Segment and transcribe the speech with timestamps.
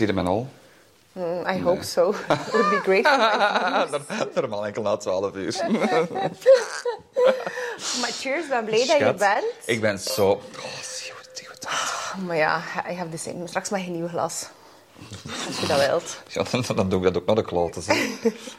[0.00, 0.48] Zie je me al?
[1.12, 2.10] Mm, I hope so.
[2.10, 4.28] It would be great for.
[4.40, 5.56] Normaal enkel na 12 uur.
[8.00, 9.44] Maar cheers, ben blij dat je Schat, bent.
[9.64, 10.30] Ik ben zo...
[10.30, 10.40] Oh,
[10.82, 11.66] zie goed, zie goed.
[12.26, 13.46] Maar ja, I have the same.
[13.46, 14.46] Straks mag je een nieuw glas.
[15.46, 16.22] Als je dat wilt.
[16.28, 17.82] Ja, dan, doe ik dat ook naar de kloten.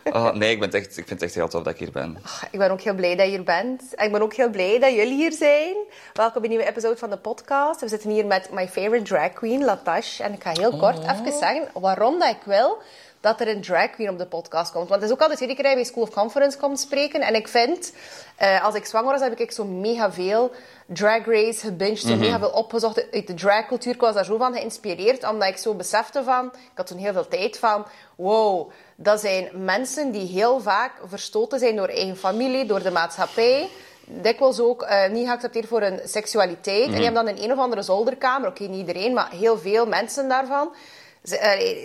[0.04, 2.18] Ah, nee, ik, ben echt, ik vind het echt heel tof dat ik hier ben.
[2.52, 3.96] Ik ben ook heel blij dat je hier bent.
[3.96, 5.76] En ik ben ook heel blij dat jullie hier zijn.
[6.14, 7.82] Welkom bij een nieuwe episode van de podcast.
[7.82, 10.20] We zitten hier met my favorite drag queen, Latash.
[10.20, 12.82] En ik ga heel kort even zeggen waarom dat ik wil
[13.22, 14.90] dat er een drag queen op de podcast komt.
[14.90, 17.22] Want het is ook altijd iedere keer dat je bij School of Conference komt spreken.
[17.22, 17.94] En ik vind,
[18.36, 20.52] eh, als ik zwanger was, heb ik zo mega veel
[20.86, 22.00] drag race gebinged.
[22.00, 23.94] Zo mega veel opgezocht uit de dragcultuur.
[23.94, 26.46] Ik was daar zo van geïnspireerd, omdat ik zo besefte van...
[26.46, 27.86] Ik had toen heel veel tijd van...
[28.16, 33.70] Wow, dat zijn mensen die heel vaak verstoten zijn door eigen familie, door de maatschappij
[34.06, 36.86] dikwijls ook eh, niet geaccepteerd voor hun seksualiteit.
[36.86, 39.86] En die hebben dan in een of andere zolderkamer, oké, niet iedereen, maar heel veel
[39.86, 40.74] mensen daarvan,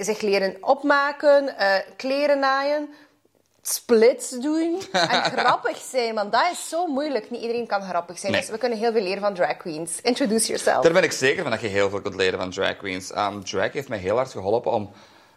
[0.00, 2.88] zich leren opmaken, eh, kleren naaien,
[3.62, 6.14] splits doen en grappig zijn.
[6.14, 7.30] Want dat is zo moeilijk.
[7.30, 8.32] Niet iedereen kan grappig zijn.
[8.32, 8.40] Nee.
[8.40, 10.00] Dus we kunnen heel veel leren van drag queens.
[10.02, 10.82] Introduce yourself.
[10.82, 13.16] Daar ben ik zeker van dat je heel veel kunt leren van drag queens.
[13.16, 14.90] Um, drag heeft mij heel hard geholpen om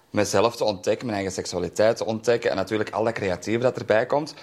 [0.09, 4.05] mezelf te ontdekken, mijn eigen seksualiteit te ontdekken en natuurlijk al dat creatieve dat erbij
[4.05, 4.33] komt.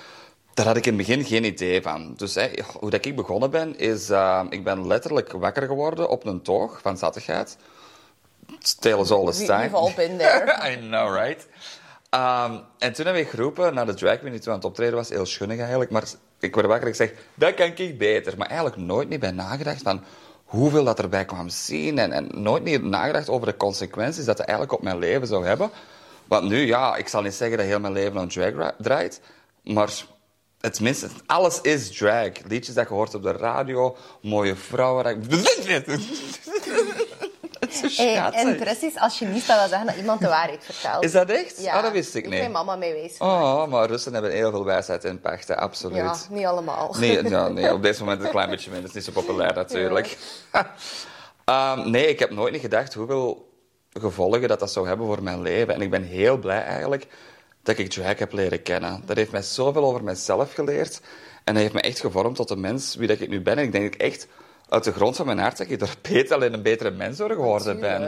[0.55, 2.15] Daar had ik in het begin geen idee van.
[2.17, 4.11] Dus hè, hoe dat ik begonnen ben, is...
[4.11, 7.57] uh, ik ben letterlijk wakker geworden op een toog van zattigheid.
[8.75, 9.61] Tale is all the time.
[9.63, 10.59] we've all been there.
[10.73, 11.47] I know, right?
[12.11, 14.95] Um, en toen heb ik geroepen naar de drag queen die toen aan het optreden
[14.95, 15.09] was.
[15.09, 15.91] Heel schunnig eigenlijk.
[15.91, 16.05] Maar
[16.41, 18.35] ik word wakker en ik zeg, dat kan ik beter.
[18.37, 20.05] Maar eigenlijk nooit niet bij nagedacht van
[20.45, 21.99] hoeveel dat erbij kwam zien.
[21.99, 25.47] En, en nooit niet nagedacht over de consequenties dat het eigenlijk op mijn leven zou
[25.47, 25.71] hebben.
[26.27, 29.21] Want nu, ja, ik zal niet zeggen dat heel mijn leven om drag ra- draait.
[29.63, 29.91] Maar
[30.61, 32.29] het minste, alles is drag.
[32.49, 35.05] Liedjes dat je hoort op de radio, mooie vrouwen.
[35.29, 35.39] dat-
[38.35, 41.05] En precies, als je niet wil zeggen dat iemand de waarheid vertelt.
[41.05, 41.63] Is dat echt?
[41.63, 42.39] Ja, Oh, dat wist ik niet.
[42.39, 43.19] mijn mama mij wijs.
[43.19, 45.97] Oh, maar Russen hebben heel veel wijsheid in pachten, absoluut.
[45.97, 46.95] Ja, niet allemaal.
[46.99, 48.89] Nee, ja, nee, op dit moment een klein beetje minder.
[48.89, 50.17] Het is niet zo populair natuurlijk.
[51.45, 53.53] Ehm, nee, ik heb nooit niet gedacht hoeveel
[53.93, 55.75] gevolgen dat dat zou hebben voor mijn leven.
[55.75, 57.07] En ik ben heel blij eigenlijk
[57.63, 59.03] dat ik drag heb leren kennen.
[59.05, 61.01] Dat heeft mij zoveel over mezelf geleerd.
[61.45, 63.59] En dat heeft me echt gevormd tot de mens wie dat ik nu ben.
[63.59, 64.27] En ik denk dat ik echt
[64.69, 67.31] uit de grond van mijn hart dat ik door beter alleen een betere mens door
[67.31, 68.03] geworden ben.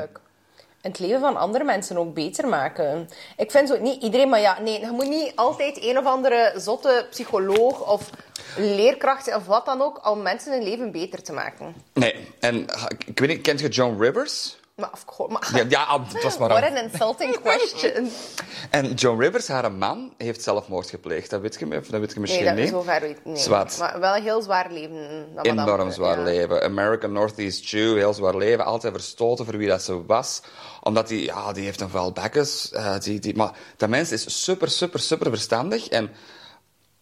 [0.80, 3.08] En het leven van andere mensen ook beter maken.
[3.36, 6.52] Ik vind zo niet iedereen, maar ja, nee, je moet niet altijd een of andere
[6.56, 8.10] zotte psycholoog of
[8.56, 11.74] leerkracht of wat dan ook om mensen hun leven beter te maken.
[11.92, 12.66] Nee, en
[13.06, 14.58] ik weet niet, kent je Joan Rivers?
[14.78, 15.56] Maar of course, maar...
[15.56, 18.10] Ja, ja het was maar What een- an insulting question.
[18.70, 21.30] En Joan Rivers, haar man, heeft zelfmoord gepleegd.
[21.30, 22.72] Dat weet je, dat weet je misschien Nee, dat niet.
[22.72, 23.36] zover weet nee.
[23.36, 23.78] Zwart.
[23.78, 25.26] Maar wel een heel zwaar leven.
[25.34, 26.24] dat Enorm zwaar ja.
[26.24, 26.62] leven.
[26.62, 28.64] American Northeast Jew, heel zwaar leven.
[28.64, 30.42] Altijd verstoten voor wie dat ze was.
[30.82, 32.70] Omdat die, ja, die heeft een vuil bekkens.
[32.72, 35.88] eh, die, die, maar dat mens is super, super, super verstandig.
[35.88, 36.10] En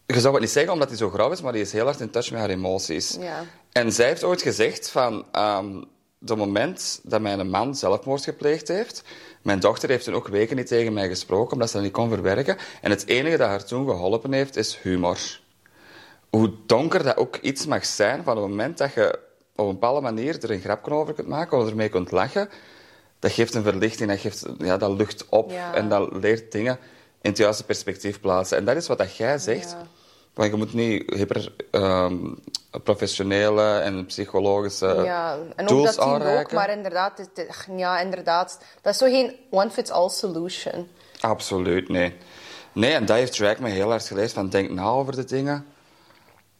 [0.05, 1.99] je zou het niet zeggen omdat hij zo grauw is, maar die is heel hard
[1.99, 3.17] in touch met haar emoties.
[3.19, 3.43] Ja.
[3.71, 5.25] En zij heeft ooit gezegd van...
[5.31, 5.83] ehm
[6.25, 9.03] het moment dat mijn man zelfmoord gepleegd heeft...
[9.41, 12.09] Mijn dochter heeft toen ook weken niet tegen mij gesproken, omdat ze dat niet kon
[12.09, 12.57] verwerken.
[12.81, 15.39] En het enige dat haar toen geholpen heeft, is humor.
[16.29, 19.19] Hoe donker dat ook iets mag zijn, van het moment dat je
[19.55, 22.49] op een bepaalde manier er een grapje over kunt maken, of ermee kunt lachen,
[23.19, 25.73] dat geeft een verlichting, dat, geeft, ja, dat lucht op Ja.
[25.73, 26.79] en dat leert dingen
[27.21, 28.57] in het juiste perspectief plaatsen.
[28.57, 29.71] En dat is wat dat jij zegt.
[29.71, 29.87] Ja.
[30.37, 32.15] Want je moet niet hyper ehm,
[32.83, 36.55] professionele en psychologische Ja, en ook tools dat we ook, aanreiken.
[36.55, 40.87] maar inderdaad, het, het- ja, inderdaad, dat is zo geen one-fits-all solution.
[41.19, 42.15] Absoluut, nee.
[42.71, 44.33] Nee, en dat heeft Drake me heel hard geleerd.
[44.33, 45.65] Van denk na over de dingen.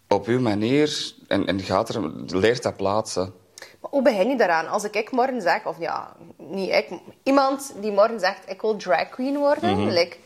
[0.08, 1.14] Op uw manier.
[1.28, 3.34] En, en gaat er, leert dat plaatsen.
[3.82, 4.68] Maar hoe begin je daaraan?
[4.68, 6.90] Als ik, ik morgen zeg, of ja, niet ik,
[7.24, 9.90] iemand die morgen zegt, ik wil drag queen worden, Mhm.
[9.90, 10.18] like,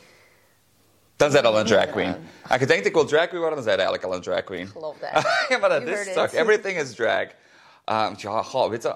[1.21, 2.15] Dan zijn al een drag queen.
[2.47, 4.67] Als je denkt ik wil drag queen worden, dan zijn eigenlijk al een drag queen.
[4.67, 5.23] geloof dat.
[5.49, 6.33] ja, maar dat is toch.
[6.33, 7.21] Everything is drag.
[7.85, 8.95] Um, ja, goh, weet je...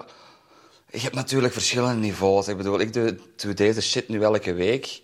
[0.90, 2.48] Je hebt natuurlijk verschillende niveaus.
[2.48, 5.02] Ik bedoel, ik doe, doe deze shit nu elke week.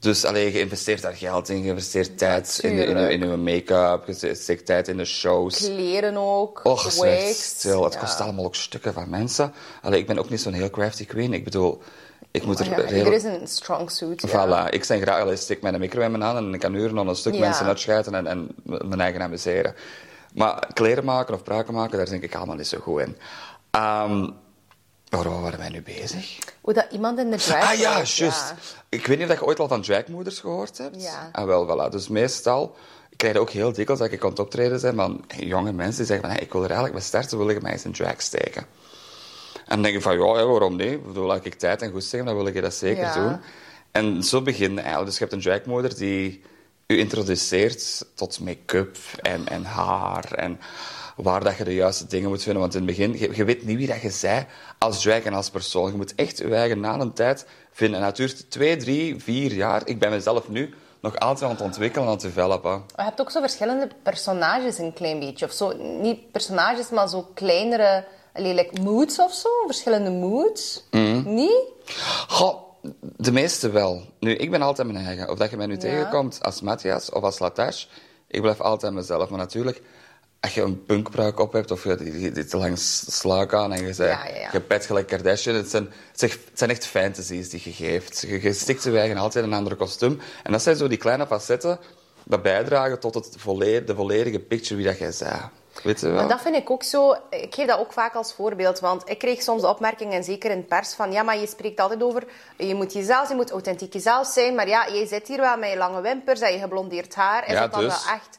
[0.00, 2.70] Dus alleen je investeert daar geld in, je investeert tijd in,
[3.10, 5.58] in, je make-up, je steekt tijd in de shows.
[5.58, 6.92] kleren ook, Och,
[7.32, 7.84] stil.
[7.84, 7.98] Het Ja.
[7.98, 9.54] kost allemaal ook stukken van mensen.
[9.82, 11.32] Allee, ik ben ook niet zo'n heel crafty queen.
[11.32, 11.82] Ik bedoel,
[12.36, 13.06] ik moet er Ja, heel...
[13.06, 14.30] Er is een strong suit.
[14.30, 14.70] ja.
[14.70, 17.08] Ik zeg graag, allee, steek mijn micro in mijn hand en ik kan uren aan
[17.08, 17.40] een stuk Ja.
[17.40, 19.74] mensen uitschijten en, en mijn eigen amuseren.
[20.34, 23.16] Maar kleren maken of pruiken maken, daar denk ik allemaal niet zo goed in.
[23.70, 24.28] Ehm
[25.08, 26.38] waarom waren wij nu bezig?
[26.60, 28.54] Hoe dat iemand in de drag Ah ja, juist.
[28.88, 31.02] Ik weet niet of je ooit al van dragmoeders gehoord hebt.
[31.02, 31.28] Ja.
[31.32, 31.90] Ah, wel, voilà.
[31.90, 32.76] Dus meestal,
[33.10, 36.06] ik krijg ook heel dikwijls dat ik aan het optreden zijn van jonge mensen die
[36.06, 38.22] zeggen van hey, ik wil er eigenlijk mee starten, wil ik mij eens in drag
[38.22, 38.66] steken.
[39.66, 40.92] En dan denk ik van, ja, ja, waarom niet?
[40.92, 43.14] Ik bedoel, als ik tijd en goed zeg, dan wil ik dat zeker Ja.
[43.14, 43.40] doen.
[43.92, 45.06] En zo begin je eigenlijk.
[45.06, 46.42] Dus je hebt een dragmoeder die
[46.86, 50.60] u introduceert tot make-up en, en haar en
[51.16, 52.60] waar dat je de juiste dingen moet vinden.
[52.60, 54.46] Want in het begin, je, je weet niet wie dat je zij
[54.78, 55.90] als drag en als persoon.
[55.90, 58.00] Je moet echt je eigen na een tijd vinden.
[58.00, 59.82] En dat duurt twee, drie, vier jaar.
[59.84, 62.82] Ik ben mezelf nu nog altijd aan het ontwikkelen en aan het developen.
[62.96, 65.46] Je hebt ook zo verschillende personages een klein beetje.
[65.46, 68.04] Of zo, niet personages, maar zo kleinere
[68.38, 69.48] like moods of zo.
[69.66, 70.84] Verschillende moods.
[71.24, 71.64] Niet?
[72.28, 72.62] Goh,
[73.16, 74.02] de meeste wel.
[74.20, 75.30] Nu, ik ben altijd mijn eigen.
[75.30, 77.84] Of dat je mij nu tegenkomt als Matthias of als Latash,
[78.28, 79.28] ik blijf altijd mezelf.
[79.28, 79.82] Maar natuurlijk,
[80.40, 82.78] als je een punkbruik op hebt of je die, die, die te lang
[83.08, 84.48] slaak aan en je, zei, Ja, ja, ja.
[84.52, 88.20] je pet gelijk Kardashian, het zijn, het zijn- echt fantasies die je geeft.
[88.20, 90.20] Je, je stikt je eigen altijd in een ander kostuum.
[90.42, 91.78] En dat zijn zo die kleine facetten
[92.24, 93.32] dat bijdragen tot het
[93.86, 95.34] de volledige picture wie dat jij zei.
[95.82, 96.12] Wel?
[96.12, 97.12] Maar dat vind ik ook zo.
[97.30, 98.80] Ik geef dat ook vaak als voorbeeld.
[98.80, 101.80] Want ik kreeg soms de opmerkingen, en zeker in pers, van ja, maar je spreekt
[101.80, 102.24] altijd over
[102.56, 104.54] je moet jezelf, je moet authentiek jezelf zijn.
[104.54, 107.46] Maar ja, jij zit hier wel met je lange wimpers en je geblondeerd haar.
[107.46, 108.04] Is Ja, dat dan dus?
[108.04, 108.38] wel echt?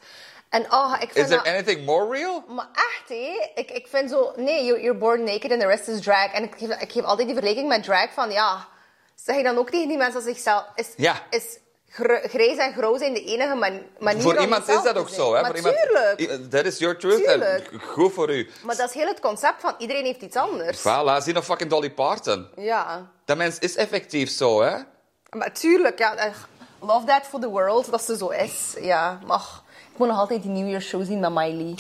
[0.50, 1.54] En oh, ik Is vind there dat...
[1.54, 2.44] anything more real?
[2.48, 3.50] Maar echt, hé.
[3.56, 4.32] Ik, ik vind zo...
[4.36, 6.32] Nee, you- you're born naked and the rest is drag.
[6.32, 8.32] En ik geef, ik geef altijd die vergelijking met drag van...
[8.32, 8.68] Ja,
[9.16, 10.66] zeg je dan ook tegen die mensen als zichzelf...
[10.76, 11.22] Is, Ja.
[11.30, 11.58] is
[12.24, 15.36] grijs en grauw zijn de enige man- manier Voor om iemand is dat ook zo.
[15.36, 15.42] Hè?
[15.42, 15.74] Maar voor
[16.18, 17.24] iemand, That is your truth.
[17.24, 17.70] Tuurlijk.
[17.72, 18.50] En goed voor u.
[18.64, 20.80] Maar dat is heel het concept van iedereen heeft iets anders.
[20.80, 22.48] Voilà, zie nog fucking Dolly Parton.
[22.56, 23.10] Ja.
[23.26, 24.76] Dat mens is effectief zo, hè?
[25.30, 26.16] Maar tuurlijk, ja.
[26.80, 28.74] Love that for the world, dat ze zo is.
[28.82, 29.42] Ja, maar
[29.92, 31.76] ik moet nog altijd die New Year show zien met Miley.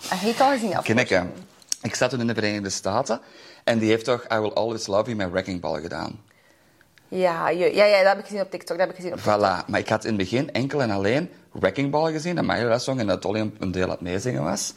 [0.00, 0.78] Je het al gezien?
[0.78, 1.10] of niet.
[1.82, 3.20] Ik zat toen in de Verenigde Staten
[3.64, 6.20] en die heeft toch I Will Always Love You met Wrecking Ball gedaan.
[7.10, 8.78] Ja, je- ja, ja, dat heb ik gezien op TikTok.
[8.78, 11.30] Dat heb ik gezien op Voilà, maar ik had in het begin enkel en alleen
[11.52, 14.74] Wrecking Ball gezien, dat dat zong en dat Dolly een- deel aan het meezingen was.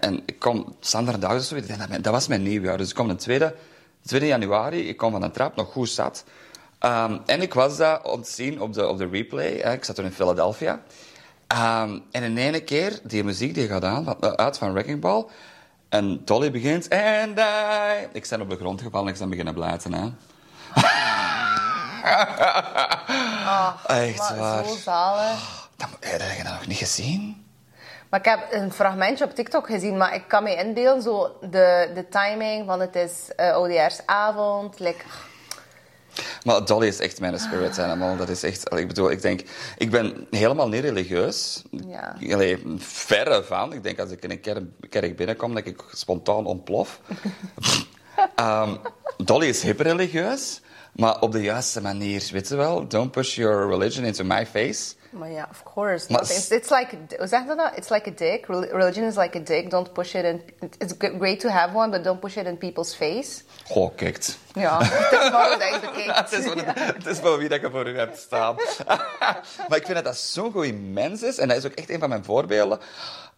[0.00, 2.76] En ik kom zaterdag of zo, dat mijn- dat was mijn nieuwjaar.
[2.78, 3.54] Dus ik kom de tweede,
[4.02, 6.24] 2 januari, ik kom van de trap, nog goed zat.
[6.78, 9.46] Ehm, en ik was daar om te zien op de, op de replay.
[9.52, 10.80] Ik zat toen in Philadelphia.
[11.46, 15.24] Ehm, en in ene keer, die muziek die gaat aan, van- uit van Wrecking Ball.
[15.88, 18.08] En Dolly begint, and I...
[18.12, 20.08] Ik ben op de grond gevallen en ik ben beginnen blijten, hè.
[23.86, 24.64] Echt Maar waar.
[24.64, 25.68] zo zalig.
[25.76, 27.46] Dat, heb je dat nog niet gezien?
[28.08, 31.90] Maar ik heb een fragmentje op TikTok gezien, maar ik kan me inbeelden, zo de,
[31.94, 34.78] de timing van het is uh, oudejaarsavond.
[34.78, 35.04] Like,
[36.44, 38.16] Maar Dolly is echt mijn spirit animal.
[38.16, 38.74] Dat is echt...
[38.74, 39.42] Ik bedoel, ik denk...
[39.76, 41.62] Ik ben helemaal niet religieus.
[41.70, 42.16] Ja.
[42.32, 43.72] Allee, verre van.
[43.72, 47.00] Ik denk als ik in een kerk, kerk binnenkom, dat ik spontaan ontplof.
[48.34, 48.76] Ehm,
[49.16, 50.60] Dolly is hip religieus,
[50.98, 52.28] maar op de juiste manier.
[52.32, 52.88] Weet je wel?
[52.88, 54.94] Don't push your religion into my face.
[55.10, 56.12] maar ja, of course.
[56.12, 57.72] Maar It's, it's like, hoe zeg je dat?
[57.76, 58.46] It's like a dick.
[58.46, 59.70] Rel- Religion is like a dick.
[59.70, 60.42] Don't push it in...
[60.78, 63.42] It's great to have one, but don't push it in people's face.
[63.66, 64.26] Goh, kijk.
[64.54, 65.30] Ja, het is
[65.74, 66.62] dat je het is, voor,
[66.94, 68.56] het is voor wie dat je voor u hebt staan.
[69.68, 71.38] maar ik vind dat dat zo'n goede mens is.
[71.38, 72.78] En dat is ook echt een van mijn voorbeelden.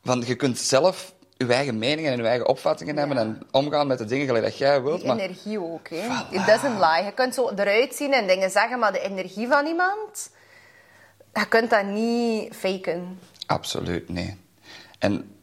[0.05, 1.13] Van, je kunt zelf
[1.47, 4.59] je eigen meningen en je eigen opvattingen hebben en omgaan met de dingen gelijk dat
[4.59, 5.05] jij wilt.
[5.05, 6.09] Maar energie ook, hè.
[6.31, 7.05] It doesn't lie.
[7.05, 10.31] Je kunt zo eruit zien en dingen zeggen, maar de energie van iemand...
[11.35, 13.19] Je kunt dat niet faken.
[13.47, 14.35] absoluut niet.
[14.99, 15.35] En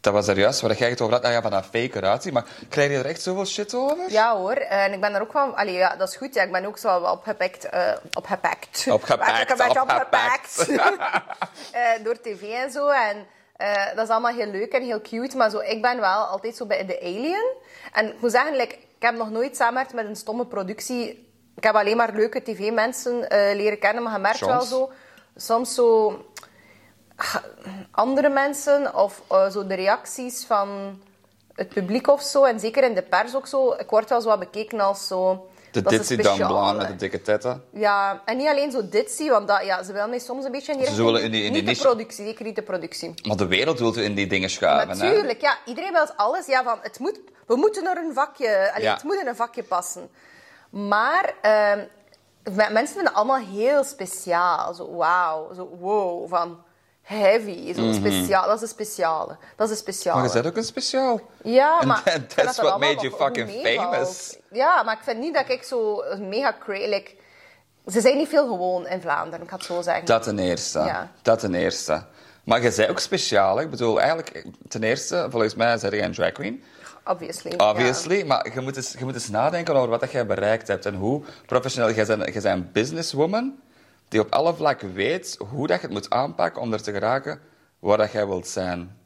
[0.00, 1.24] dat was er juist waar jij het over had.
[1.24, 2.32] Ah ja, van dat fake eruit zien.
[2.32, 4.10] Maar krijg je er echt zoveel shit over?
[4.10, 5.56] Ja hoor, en ik ben er ook wel...
[5.56, 6.34] Allee, ja, dat is goed.
[6.34, 7.64] Ja, ik ben ook zo wel opgepakt.
[7.64, 8.86] eh opgepakt.
[8.90, 10.66] Opgepakt, Ik ben een beetje opgepakt.
[11.72, 12.88] Eh, door tv en zo.
[12.88, 13.26] En
[13.58, 15.36] eh, dat is allemaal heel leuk en heel cute.
[15.36, 17.52] Maar zo, ik ben wel altijd zo bij de Alien.
[17.92, 21.28] En ik moet zeggen, like, ik heb nog nooit samengewerkt met een stomme productie.
[21.56, 24.02] Ik heb alleen maar leuke tv-mensen eh, leren kennen.
[24.02, 24.90] Maar je merkt wel zo...
[25.36, 26.18] Soms zo...
[27.90, 31.00] Andere mensen of eh, zo de reacties van
[31.54, 32.44] het publiek of zo.
[32.44, 33.72] En zeker in de pers ook zo.
[33.72, 35.48] Ik word wel zo wat bekeken als zo...
[35.70, 36.36] De een Dan.
[36.48, 37.64] Blanc met de dikke tetten.
[37.72, 40.72] Ja, en niet alleen zo ditzy, want dat, ja, ze willen mij soms een beetje
[40.72, 41.18] in die richting.
[41.18, 43.14] in die- in die niet de productie, zeker niet de productie.
[43.26, 44.98] Maar de wereld wil in die dingen schuiven.
[44.98, 46.46] Natuurlijk, ja, iedereen wil alles.
[46.46, 48.94] Ja, van, het moet, we moeten naar een vakje, allee, Ja.
[48.94, 50.10] het moet in een vakje passen.
[50.70, 51.78] Maar ehm,
[52.42, 54.74] me- mensen vinden het allemaal heel speciaal.
[54.74, 56.62] Zo wauw, zo wow, van
[57.08, 58.46] heavy, zo speciaal.
[58.46, 59.36] Dat is een speciale.
[59.56, 60.16] Dat is een speciale.
[60.16, 60.26] Mhm.
[60.26, 61.20] Maar je bent ook een speciaal.
[61.42, 62.02] Ja, maar...
[62.34, 64.36] that's dat what made you fucking famous.
[64.50, 67.10] Ja, maar ik vind niet dat ik zo mega cra- like,
[67.86, 70.04] Ze zijn niet veel gewoon in Vlaanderen, ik ga het zo zeggen.
[70.04, 70.78] Dat ten eerste.
[70.78, 71.10] Ja.
[71.22, 72.04] Dat ten eerste.
[72.44, 73.60] Maar je bent ook speciaal.
[73.60, 76.62] Ik bedoel, eigenlijk, ten eerste, volgens mij ben jij een drag queen.
[77.04, 77.52] Obviously.
[77.56, 78.24] Obviously.
[78.26, 80.86] Maar je moet, eens, je moet eens nadenken over wat dat jij bereikt hebt.
[80.86, 81.92] En hoe professioneel...
[81.92, 83.58] Jij bent, jij bent een businesswoman
[84.08, 87.40] die op alle vlakken weet hoe dat je het moet aanpakken om er te geraken
[87.78, 88.96] waar dat jij wilt zijn.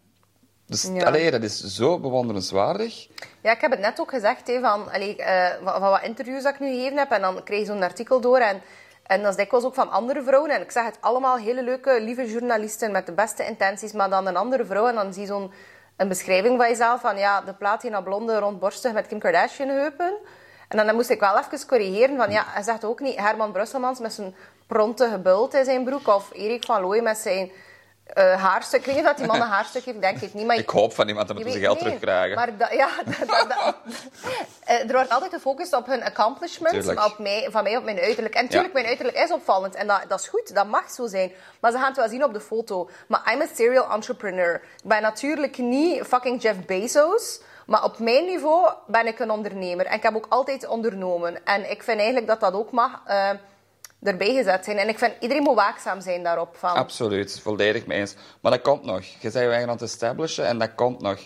[0.67, 1.05] Dus Ja.
[1.05, 3.09] allee, dat is zo bewonderenswaardig.
[3.43, 6.43] Ja, ik heb het net ook gezegd, hè, van, allee, eh, van, van wat interviews
[6.43, 7.11] dat ik nu gegeven heb.
[7.11, 8.39] En dan krijg je zo'n artikel door.
[8.39, 8.63] En,
[9.07, 10.51] en dat is dikwijls ook van andere vrouwen.
[10.51, 13.93] En ik zeg het allemaal hele leuke, lieve journalisten met de beste intenties.
[13.93, 14.87] Maar dan een andere vrouw.
[14.87, 15.53] En dan zie je zo'n
[15.97, 17.01] een beschrijving van jezelf.
[17.01, 20.15] Van ja, de platina blonde, rondborstig met Kim Kardashian heupen.
[20.69, 22.17] En dan, dan moest ik wel even corrigeren.
[22.17, 24.35] Van ja, hij zegt ook niet Herman Brusselmans met zijn
[24.73, 26.09] pronte bult in zijn broek.
[26.09, 27.53] Of Erik van Looy met zijn
[28.07, 28.81] eh, haarstuk.
[28.81, 30.47] Ik weet niet of dat die man een haarstuk heeft, denk ik niet.
[30.47, 32.35] Maar Ik hoop van iemand dat we zijn geld nee, terugkrijgen.
[32.37, 32.89] Maar ja,
[34.65, 37.99] Eh, er wordt altijd gefocust op hun accomplishments, maar op mij, van mij op mijn
[37.99, 38.35] uiterlijk.
[38.35, 38.79] En natuurlijk, Ja.
[38.81, 39.75] mijn uiterlijk is opvallend.
[39.75, 41.33] En dat, dat is goed, dat mag zo zijn.
[41.61, 42.91] Maar ze gaan het wel zien op de foto.
[43.09, 44.55] Maar I'm a serial entrepreneur.
[44.55, 47.41] Ik ben natuurlijk niet fucking Jeff Bezos.
[47.67, 49.87] Maar op mijn niveau ben ik een ondernemer.
[49.87, 51.45] En ik heb ook altijd ondernomen.
[51.45, 53.31] En ik vind eigenlijk dat dat ook mag eh,
[54.03, 54.77] erbij gezet zijn.
[54.79, 56.57] En ik vind iedereen moet waakzaam zijn daarop.
[56.57, 58.15] Van, Absoluut, volledig mee eens.
[58.41, 59.05] Maar dat komt nog.
[59.05, 61.19] Je bent je eigen aan het establishen en dat komt nog.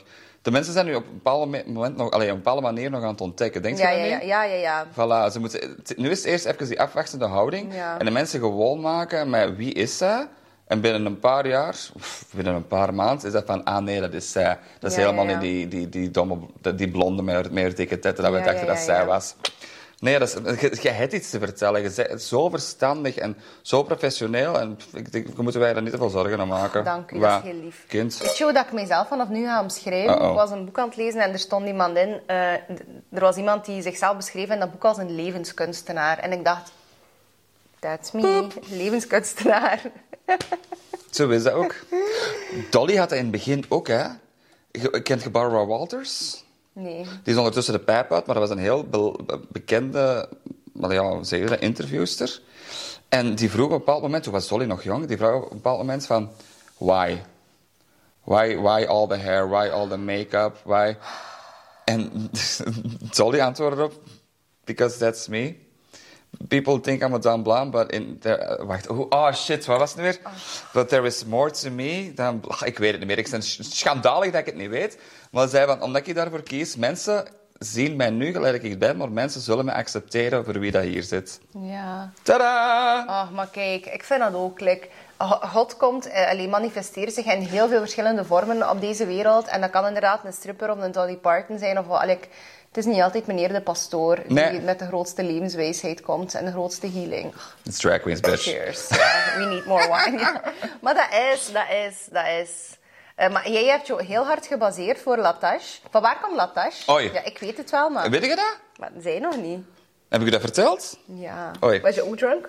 [0.43, 2.91] De mensen zijn nu op een bepaald me- moment nog, allee, op een bepaalde manier
[2.91, 3.63] nog aan het ontdekken.
[3.63, 4.27] Denk je ja, dat ja, niet?
[4.27, 4.87] ja, ja, ja, ja.
[5.29, 7.75] Voilà, ze moeten, nu is het eerst even die afwachtende houding.
[7.75, 7.99] Ja.
[7.99, 10.29] En de mensen gewoon maken met wie is zij.
[10.67, 14.01] En binnen een paar jaar, of binnen een paar maanden, is dat van, ah nee,
[14.01, 14.59] dat is zij.
[14.79, 15.39] Dat is Ja, helemaal ja, ja.
[15.39, 16.39] niet die, die, die domme,
[16.77, 19.05] die blonde met meer dikke tetten dat we Ja, dachten ja, dat zij ja.
[19.07, 19.35] was.
[19.99, 21.83] Nee, dat is, je, je hebt iets te vertellen.
[21.83, 24.59] Je bent zo verstandig en zo professioneel.
[24.61, 26.85] En ik denk, we moeten wij daar niet te veel zorgen om maken.
[26.85, 27.85] Dank u, dat is heel lief.
[27.89, 28.35] Kind.
[28.37, 30.15] Je hoe dat ik mezelf vanaf nu ga omschrijven?
[30.15, 30.29] Uh-oh.
[30.31, 32.21] Ik was een boek aan het lezen en er stond iemand in.
[32.27, 32.53] eh,
[33.13, 36.19] er was iemand die zichzelf beschreef in dat boek als een levenskunstenaar.
[36.19, 36.73] En ik dacht,
[37.79, 39.81] that's me, levenskunstenaar.
[41.11, 41.75] Zo is dat ook.
[42.71, 44.05] Dolly had dat in het begin ook, hè.
[45.03, 46.45] Kent je Barbara Walters?
[46.79, 47.03] Nee.
[47.05, 50.29] Die is ondertussen de pijp uit, maar dat was een heel be- be- bekende
[50.73, 52.41] wel ja, interviewster.
[53.09, 55.51] En die vroeg op een bepaald moment, toen was Dolly nog jong, die vroeg op
[55.51, 56.31] een bepaald moment van...
[56.77, 57.17] Why?
[58.25, 59.49] Why, why all the hair?
[59.49, 60.57] Why all the make-up?
[60.65, 60.97] Why?
[61.85, 62.31] En
[63.17, 63.93] Dolly antwoordde op...
[64.65, 65.57] Because that's me.
[66.49, 69.91] People think I'm a dumb blonde, but in there, wacht, oh, oh shit, wat was
[69.91, 70.19] het nu weer?
[70.73, 72.41] But there is more to me than...
[72.49, 74.99] ach, ik weet het niet meer, ik ben sch- schandalig dat ik het niet weet.
[75.31, 77.27] Maar zei van, omdat ik daarvoor kies, mensen
[77.59, 81.03] zien mij nu gelijk ik ben, maar mensen zullen mij accepteren voor wie dat hier
[81.03, 81.41] zit.
[81.61, 82.13] Ja.
[82.23, 83.05] Tadaa!
[83.07, 84.61] Ach, maar kijk, ik vind dat ook.
[85.19, 89.47] Go- God komt, eh, alleen manifesteert zich in heel veel verschillende vormen op deze wereld.
[89.47, 91.79] En dat kan inderdaad een stripper of een Dolly Parton zijn.
[91.79, 92.17] Of, wat.
[92.77, 94.61] Het is niet altijd meneer de pastoor die Nee.
[94.61, 97.33] met de grootste levenswijsheid komt en de grootste healing.
[97.63, 98.43] It's drag queens, bitch.
[98.43, 98.89] Cheers.
[99.37, 100.19] We need more wine.
[100.19, 100.43] Ja.
[100.81, 102.51] Maar dat is, dat is, dat is.
[103.15, 105.79] Eh, maar jij hebt je heel hard gebaseerd voor Latache.
[105.91, 106.91] Van waar komt Latache?
[106.93, 107.13] Oei.
[107.13, 108.57] Ja, ik weet het wel, maar, Weet je dat?
[108.79, 109.59] maar zij nog niet.
[110.09, 110.99] Heb ik u dat verteld?
[111.05, 111.51] Ja.
[111.65, 111.81] Oei.
[111.81, 112.49] Was je ook drunk?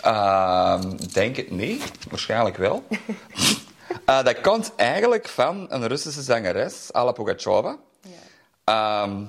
[0.00, 1.82] Ehm, denk het niet.
[2.10, 2.82] Waarschijnlijk wel.
[4.04, 7.76] Eh, dat komt eigenlijk van een Russische zangeres, Alla Pugacheva.
[8.64, 9.24] Ehm,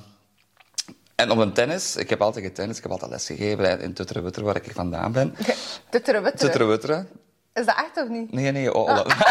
[1.16, 4.56] en op een tennis, ik heb altijd getennis, ik heb altijd lesgegeven in Tutterewitter, waar
[4.56, 5.36] ik vandaan ben.
[5.90, 7.10] Tutterewitteren?
[7.54, 8.32] Is dat echt of niet?
[8.32, 9.06] Nee, nee, oh, oh.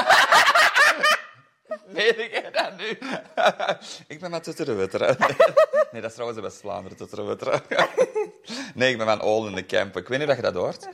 [1.87, 2.99] Weet ik dat nu?
[4.15, 5.17] ik ben met Tutterewitteren.
[5.93, 7.63] Nee, dat is trouwens in West-Vlaanderen, Tutterewitteren.
[8.75, 10.01] Nee, ik ben van Olen in de Kempen.
[10.01, 10.89] Ik weet niet of je dat hoort.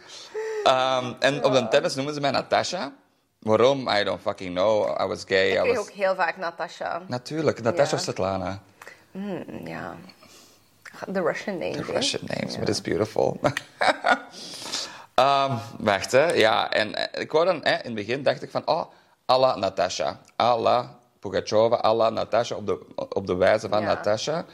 [0.64, 2.92] Ehm, en op de tennis noemen ze mij Natasha.
[3.38, 3.88] Waarom?
[3.88, 5.00] I don't fucking know.
[5.00, 5.48] I was gay.
[5.50, 5.86] Ik I kreeg was...
[5.86, 7.02] ook heel vaak Natasha.
[7.06, 7.96] Natuurlijk, Natasha Ja.
[7.96, 8.62] of Svetlana.
[9.10, 9.94] Mm, ja.
[11.12, 11.72] The Russian name.
[11.76, 11.92] The?
[11.92, 12.58] Russian names, Ja.
[12.58, 13.38] but it's beautiful.
[15.14, 16.32] Ehm, wacht, hè.
[16.32, 17.60] Ja, en eh, ik wou dan...
[17.62, 18.66] Hè, in het begin dacht ik van...
[18.66, 18.84] Oh,
[19.26, 20.20] alla Natasha.
[20.36, 22.54] Alla Pugacheva, alla Natasha.
[22.56, 23.82] Op de, op de wijze van.
[23.84, 24.44] Natasha.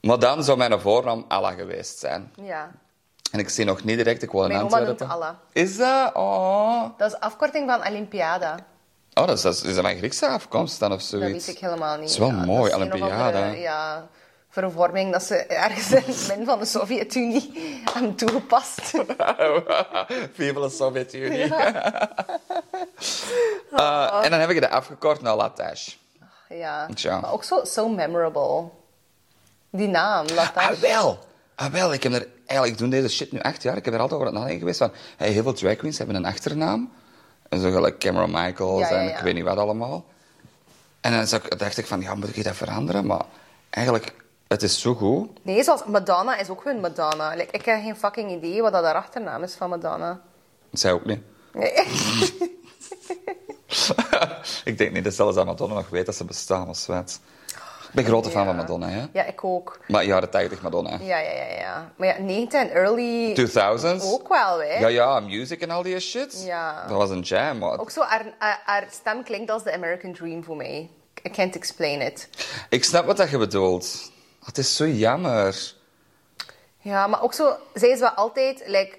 [0.00, 2.32] Maar dan zou mijn voornaam Alla geweest zijn.
[2.34, 2.70] Ja.
[3.32, 4.22] En ik zie nog niet direct...
[4.22, 5.06] Ik woon in Mijn oma Antwerpen.
[5.08, 5.38] noemt Alla.
[5.52, 6.14] Is dat?
[6.14, 6.82] Oh.
[6.96, 8.56] Dat is afkorting van Olympiada.
[9.14, 11.46] Oh, dat is, dat is, is dat van Griekse afkomst dan of Dat zoiets?
[11.46, 12.00] weet ik helemaal niet.
[12.02, 13.58] Dat is wel Ja, mooi, dat Olympiade.
[13.58, 14.06] Ja,
[14.48, 17.50] vervorming dat ze ergens in het midden van de Sovjet-Unie
[17.92, 18.80] hebben toegepast.
[20.34, 21.52] Vive la Sovjet-Unie.
[23.72, 25.94] Eh, en dan heb ik het afgekort naar Latash.
[26.48, 26.88] Ja.
[27.20, 28.64] Maar ook zo so memorable.
[29.70, 30.78] Die naam, Ah, Latash.
[30.78, 31.18] wel.
[31.54, 31.92] Ah, wel.
[31.92, 33.76] Ik heb er eigenlijk, ik doe deze shit nu acht jaar.
[33.76, 35.98] Ik heb er altijd over aan het nadenken geweest van, hey, heel veel drag queens
[35.98, 36.92] hebben een achternaam.
[37.52, 40.04] En zo gelijk Cameron Michaels Ja, en ik weet niet wat allemaal.
[41.00, 43.06] En dan dacht ik van, ja, moet ik dat veranderen?
[43.06, 43.24] Maar
[43.70, 44.14] eigenlijk,
[44.48, 45.28] het is zo goed.
[45.42, 47.34] Nee, zoals Madonna is ook hun Madonna.
[47.34, 50.20] Like, ik heb geen fucking idee wat dat haar achternaam is van Madonna.
[50.72, 51.20] Zij ook niet.
[51.52, 51.72] Nee.
[54.70, 57.20] ik denk niet dat zelfs aan Madonna nog weet dat ze bestaan als wet.
[57.92, 59.04] Ik ben grote fan van Madonna, hè?
[59.12, 59.80] Ja, ik ook.
[59.88, 60.90] Maar jaren 80 Madonna.
[61.00, 61.92] Ja, ja, ja, ja.
[61.96, 64.02] Maar ja, 90 en early 2000s.
[64.02, 64.78] ook wel, hè.
[64.78, 66.42] Ja, ja, music en al die shit.
[66.46, 66.86] Ja.
[66.86, 70.12] Dat was een jam, maar Ook zo, haar, haar, haar stem klinkt als de American
[70.12, 70.90] Dream voor mij.
[71.26, 72.28] I can't explain it.
[72.68, 74.10] ik snap wat dat je bedoelt.
[74.44, 75.72] Het is zo jammer.
[76.78, 78.98] Ja, maar ook zo, zij is wel altijd, like,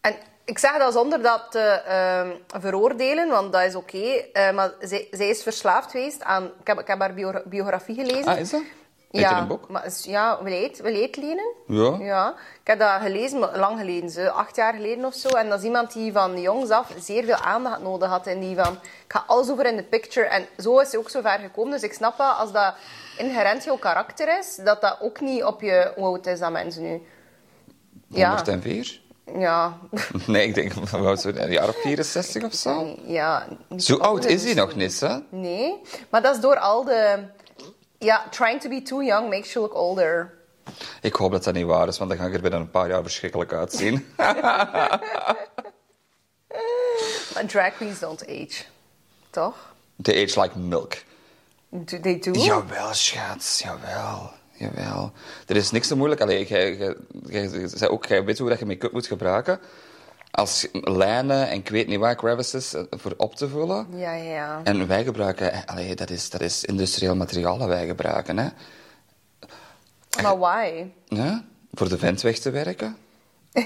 [0.00, 0.14] en
[0.44, 5.08] ik zeg dat zonder dat te ehm, veroordelen, want dat is oké, eh, maar zij,
[5.10, 8.26] zij is verslaafd geweest aan, ik heb, ik heb haar bio- biografie gelezen.
[8.32, 8.62] Ah, is dat?
[9.20, 9.68] Ja, een boek?
[9.68, 10.52] maar ja, wil
[10.92, 11.52] je het, lenen?
[11.66, 11.96] Ja.
[11.98, 15.28] Ja, ik heb dat gelezen, maar lang geleden, zo, acht jaar geleden of zo.
[15.28, 18.26] En dat is iemand die van jongs af zeer veel aandacht nodig had.
[18.26, 20.26] En die van, ik ga alles over in de picture.
[20.26, 21.72] En zo is hij ook zo ver gekomen.
[21.72, 22.74] Dus ik snap wel, als dat
[23.18, 25.92] inherent jouw karakter is, dat dat ook niet op je...
[25.96, 27.02] Hoe oud is dat mensen nu?
[28.08, 29.00] Ja, 104?
[29.38, 29.78] Ja.
[30.26, 30.72] Nee, ik denk
[31.18, 32.96] zo, een jaar of 64 of zo.
[33.06, 35.16] ja Zo oud is hij nog niet, hè?
[35.28, 37.18] Nee, maar dat is door al de...
[37.98, 40.34] Ja, trying to be too young makes you look older.
[41.00, 42.88] Ik hoop dat dat niet waar is, want dan ga ik er binnen een paar
[42.88, 44.06] jaar verschrikkelijk uitzien.
[47.34, 48.64] Maar drag queens don't age.
[49.30, 49.74] Toch?
[50.02, 50.94] They age like milk.
[51.68, 52.30] Do they do?
[52.30, 53.60] Jawel, schat.
[53.64, 54.32] Jawel.
[54.56, 55.12] Jawel.
[55.46, 56.20] Er is niks te moeilijk.
[56.20, 56.96] Allee, jij, jij,
[57.26, 59.60] jij, jij, ook, jij weet hoe dat je make-up moet gebruiken.
[60.30, 63.86] Als lijnen en ik weet niet wat, crevices eh, voor op te vullen.
[63.96, 64.60] Ja, ja, ja.
[64.64, 65.52] En wij gebruiken...
[65.52, 68.48] eh, Allee, dat is, dat is industrieel materiaal dat wij gebruiken, hè.
[70.22, 70.84] Maar why?
[71.08, 71.44] Ja?
[71.72, 72.96] Voor de vent weg te werken.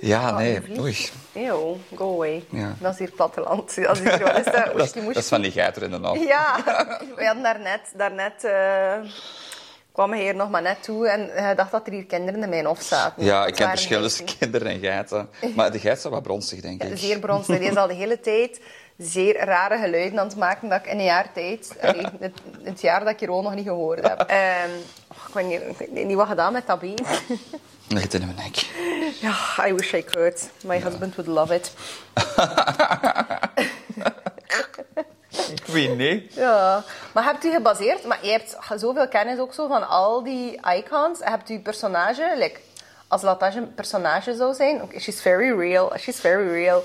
[0.00, 0.60] ja, nee.
[0.80, 0.96] Oei.
[1.36, 2.44] Eeuw, go away.
[2.50, 2.74] Ja.
[2.80, 3.74] Dat is hier platteland.
[3.74, 3.86] Hier
[4.18, 6.20] wel eens Dat, is- dat is van die geiter in de nacht.
[6.20, 6.56] Ja,
[7.16, 7.80] we hadden daarnet...
[7.96, 9.10] daarnet eh
[9.92, 12.48] kwam hij hier nog maar net toe en hij dacht dat er hier kinderen in
[12.48, 13.24] mijn hof zaten.
[13.24, 14.50] Ja, ik ken waren verschil tussen geiten.
[14.50, 15.28] kinderen en geiten.
[15.56, 16.98] Maar de geit is wel wat bronstig, denk ik.
[16.98, 17.58] Zeer bronstig.
[17.58, 18.60] Die is al de hele tijd
[18.98, 21.76] zeer rare geluiden aan het maken dat ik in een jaar tijd...
[21.82, 24.20] allee, het, het jaar dat ik hier ook nog niet gehoord heb.
[24.28, 24.70] Ehm,
[26.26, 26.96] gedaan met dat been.
[26.96, 28.56] Dat ligt in mijn nek.
[29.20, 30.50] Ja, I wish I could.
[30.64, 31.72] My husband would love it.
[35.50, 36.34] Ik weet niet.
[36.34, 40.60] Ja, maar hebt u gebaseerd, maar je hebt zoveel kennis ook zo van al die
[40.76, 41.18] icons.
[41.22, 42.60] Hebt u personage, like,
[43.08, 46.82] als Latage een personage zou zijn, okay, she's very real, she's very real.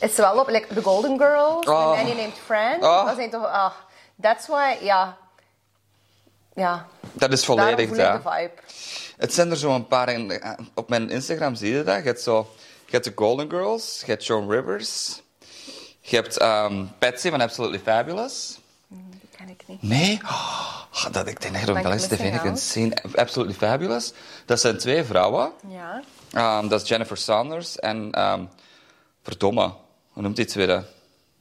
[0.00, 1.90] Is ze wel op, like, The Golden Girls, Oh.
[1.90, 3.06] The Nanny Named Fran, Oh.
[3.06, 3.70] dat zijn toch, ah,
[4.22, 5.16] that's why, ja,
[6.56, 8.20] ja, Dat is volledig dat.
[8.22, 8.50] vibe.
[9.16, 10.08] Het zijn er zo een paar.
[10.08, 11.96] en, eh, Op mijn Instagram zie je dat.
[11.96, 12.50] Je hebt, zo,
[12.84, 15.20] je hebt de Golden Girls, je hebt Joan Rivers,
[16.00, 18.58] je hebt ehm, Patsy van Absolutely Fabulous.
[18.88, 19.82] Die ken ik niet.
[19.82, 20.20] Nee?
[20.24, 22.58] Oh, dat, ik denk dat op Ben ik missing kunt out?
[22.60, 22.94] zien.
[23.14, 24.12] Absolutely Fabulous.
[24.46, 25.52] Dat zijn twee vrouwen.
[25.68, 26.02] Ja.
[26.32, 28.44] Ehm, dat is Jennifer Saunders en ehm
[29.22, 29.72] verdomme,
[30.12, 30.84] hoe noemt die tweede?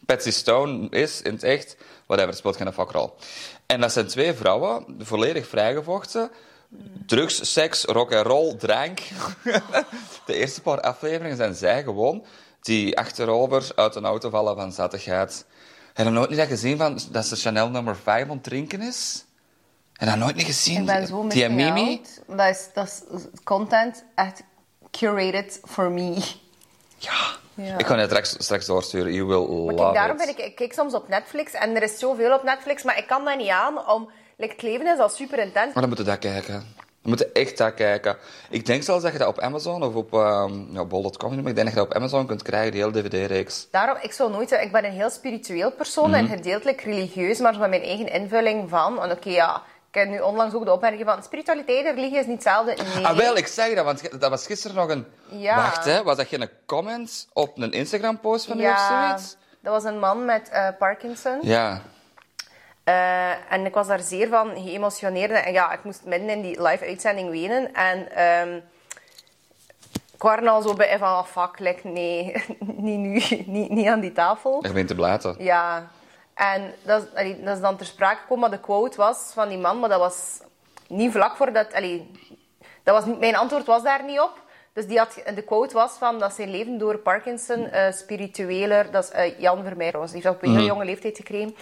[0.05, 1.75] Patsy Stone is in het echt,
[2.05, 3.15] whatever, speelt geen fuckrol.
[3.65, 6.31] En dat zijn twee vrouwen, volledig vrijgevochten.
[7.05, 8.99] Drugs, seks, rock en roll, drank.
[10.25, 12.25] De eerste paar afleveringen zijn zij gewoon
[12.61, 15.45] die achterover uit een auto vallen van zattigheid.
[15.93, 18.81] Heb je nooit niet dat gezien van dat ze Chanel nummer 5 aan het drinken
[18.81, 19.25] is?
[19.91, 20.79] Heb je dat nooit niet gezien?
[20.79, 22.01] Ik ben zo Die Mimi?
[22.27, 24.43] Dat is, dat is content echt
[24.91, 26.23] curated for me.
[26.97, 27.37] Ja.
[27.55, 27.77] Ja.
[27.77, 29.13] Ik kan het straks, straks doorsturen.
[29.13, 30.23] You will Maar love kijk, daarom it.
[30.23, 33.07] vind ik, ik kijk soms op Netflix en er is zoveel op Netflix, maar ik
[33.07, 34.09] kan dat niet aan om.
[34.37, 35.73] Like, het leven is al super intens.
[35.73, 36.83] Maar dan moeten we dat kijken.
[37.01, 38.17] We moeten echt dat kijken.
[38.49, 41.43] Ik denk zelfs dat je dat op Amazon of op um, ja, bol.com, maar ik
[41.43, 43.67] denk dat je dat op Amazon kunt krijgen, die hele DVD-reeks.
[43.71, 47.59] Daarom, ik zou nooit zeggen, ik ben een heel spiritueel persoon en gedeeltelijk religieus, maar
[47.59, 49.01] met mijn eigen invulling van.
[49.01, 49.61] En oké, ja,
[49.95, 52.77] ik heb nu onlangs ook de opmerking van spiritualiteit en religie is niet hetzelfde.
[52.95, 53.07] Nee.
[53.07, 55.05] Ah, wel, ik zeg dat, want dat was gisteren nog een...
[55.29, 55.55] Ja.
[55.55, 59.37] Wacht, hè, was dat geen comment op een Instagram-post van u of ja, zoiets?
[59.59, 61.39] dat was een man met eh, Parkinson.
[61.41, 61.81] Ja.
[62.83, 65.31] Eh, en ik was daar zeer van geëmotioneerd.
[65.31, 67.73] En ja, ik moest midden in die live-uitzending wenen.
[67.73, 68.59] En ehm
[70.13, 73.99] ik was al zo bij van, oh fuck, like, nee, niet nu, niet, niet aan
[73.99, 74.65] die tafel.
[74.65, 75.35] Ik ben te blaten.
[75.37, 75.89] Ja,
[76.35, 79.57] en dat, allee, dat is dan ter sprake gekomen, maar de quote was van die
[79.57, 80.41] man, maar dat was
[80.87, 81.73] niet vlak voordat...
[81.73, 82.11] Allee,
[82.83, 84.43] dat was niet, mijn antwoord was daar niet op.
[84.73, 88.91] Dus die had, de quote was van dat zijn leven door Parkinson eh, spiritueler...
[88.91, 90.13] Dat is eh, Jan Vermeer, trouwens.
[90.13, 91.55] Die heeft dat op een heel jonge leeftijd gekregen.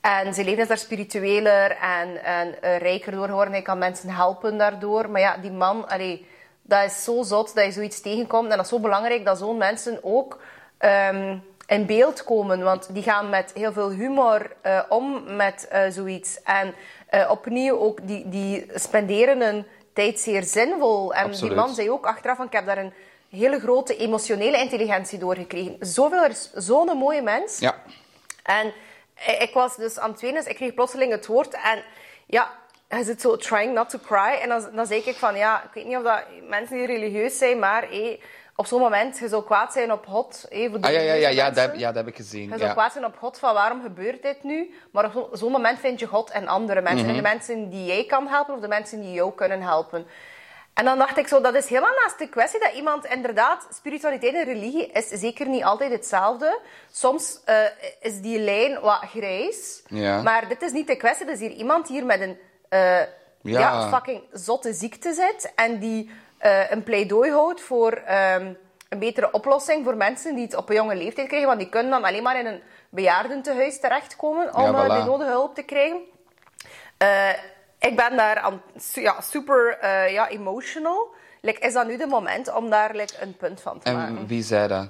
[0.00, 3.52] En zijn leven is daar spiritueler en, en eh, rijker door geworden.
[3.52, 5.10] Hij kan mensen helpen daardoor.
[5.10, 6.26] Maar ja, die man, allee,
[6.62, 8.50] dat is zo zot dat je zoiets tegenkomt.
[8.50, 10.40] En dat is zo belangrijk dat zo'n mensen ook
[10.78, 12.62] ehm, in beeld komen.
[12.62, 16.42] Want die gaan met heel veel humor eh, om met eh, zoiets.
[16.42, 16.74] En
[17.06, 21.14] eh, opnieuw ook, die, die spenderen hun tijd zeer zinvol.
[21.14, 21.54] En Absoluut.
[21.54, 22.92] die man zei ook achteraf, van, ik heb daar een
[23.30, 25.76] hele grote emotionele intelligentie door gekregen.
[25.80, 27.58] Zoveel, zo'n mooie mens.
[27.58, 27.74] Ja.
[28.42, 28.72] En
[29.38, 31.54] ik, was dus aan het wenen, dus ik kreeg plotseling het woord.
[31.54, 31.82] En
[32.26, 32.50] ja,
[32.88, 34.38] hij zit zo trying not to cry.
[34.42, 37.38] En dan, dan zei ik van, ja, ik weet niet of dat mensen die religieus
[37.38, 38.20] zijn, maar hé,
[38.56, 40.46] op zo'n moment, je zou kwaad zijn op God.
[40.48, 42.42] Hé, voor de Ah ja, ja, ja, ja, dat, heb- ja, dat heb ik gezien.
[42.42, 42.72] Je zou Ja.
[42.72, 44.74] kwaad zijn op God van waarom gebeurt dit nu?
[44.92, 47.00] Maar op zo- zo'n moment vind je God en andere mensen.
[47.06, 47.08] Mhm.
[47.08, 50.06] En de mensen die jij kan helpen of de mensen die jou kunnen helpen.
[50.74, 53.66] En dan dacht ik zo, dat is helemaal naast de kwestie dat iemand inderdaad...
[53.74, 56.60] Spiritualiteit en religie is zeker niet altijd hetzelfde.
[56.90, 57.56] Soms eh,
[58.00, 59.82] is die lijn wat grijs.
[59.88, 60.22] Ja.
[60.22, 61.26] Maar dit is niet de kwestie.
[61.26, 62.38] Er is hier iemand hier met een
[62.68, 63.00] eh.
[63.42, 63.88] Ja.
[63.88, 65.52] fucking zotte ziekte zit.
[65.54, 68.52] En die eh, een pleidooi houdt voor ehm,
[68.88, 71.48] een betere oplossing voor mensen die het op een jonge leeftijd krijgen.
[71.48, 74.94] Want die kunnen dan alleen maar in een bejaardentehuis terechtkomen om Ja, eh, voilà.
[74.94, 76.00] die nodige hulp te krijgen.
[76.96, 77.30] Eh,
[77.78, 81.08] ik ben daar aan, ja, super eh, ja, emotional.
[81.40, 84.16] Like, is dat nu de moment om daar like, een punt van te maken?
[84.16, 84.88] En wie zei dat?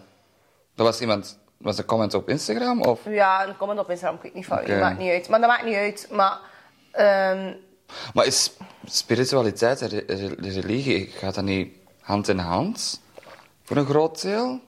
[0.74, 1.42] Dat was iemand...
[1.56, 2.82] Was een comment op Instagram?
[2.82, 3.00] Of?
[3.04, 5.28] Ja, een comment op Instagram, ik weet niet van maakt niet uit.
[5.28, 6.08] Maar dat maakt niet uit.
[6.10, 6.38] Maar
[6.90, 7.52] ehm,
[8.14, 8.52] Maar is
[8.84, 13.00] spiritualiteit en re- re- religie, gaat dat niet hand in hand?
[13.62, 14.60] Voor een groot deel?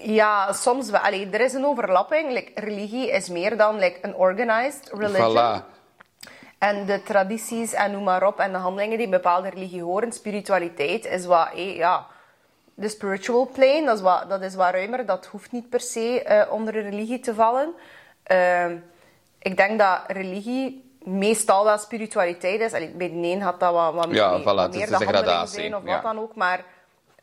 [0.00, 1.00] ja, soms wel.
[1.00, 2.32] Allee, er is een overlapping.
[2.32, 5.36] Like, religie is meer dan like, een organized religion.
[5.36, 5.70] Voilà.
[6.58, 11.04] En de tradities en noem maar op en de handelingen die bepaalde religie horen, spiritualiteit
[11.04, 12.06] is wat, eh, ja,
[12.74, 15.06] de spiritual plane, dat is wat, dat is wat ruimer.
[15.06, 17.74] Dat hoeft niet per se eh, onder religie te vallen.
[18.22, 18.76] Ehm,
[19.38, 22.72] ik denk dat religie meestal wel spiritualiteit is.
[22.72, 25.60] Allee, bij de een had dat wat, wat, Ja, meer- voilà, wat meer de gradatie,
[25.60, 25.92] zijn of ja.
[25.92, 26.34] wat dan ook.
[26.34, 26.64] Maar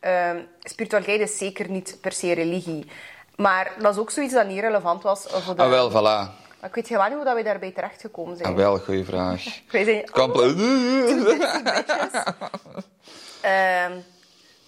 [0.00, 2.90] ehm, spiritualiteit is zeker niet per se religie.
[3.36, 5.62] Maar dat is ook zoiets dat niet relevant was voor de...
[5.62, 6.38] Ah, wel, voilà.
[6.60, 8.48] Maar ik weet helemaal niet hoe dat we daarbij terechtgekomen zijn.
[8.48, 9.44] Ah, wel, goede vraag.
[9.70, 10.04] Wij zijn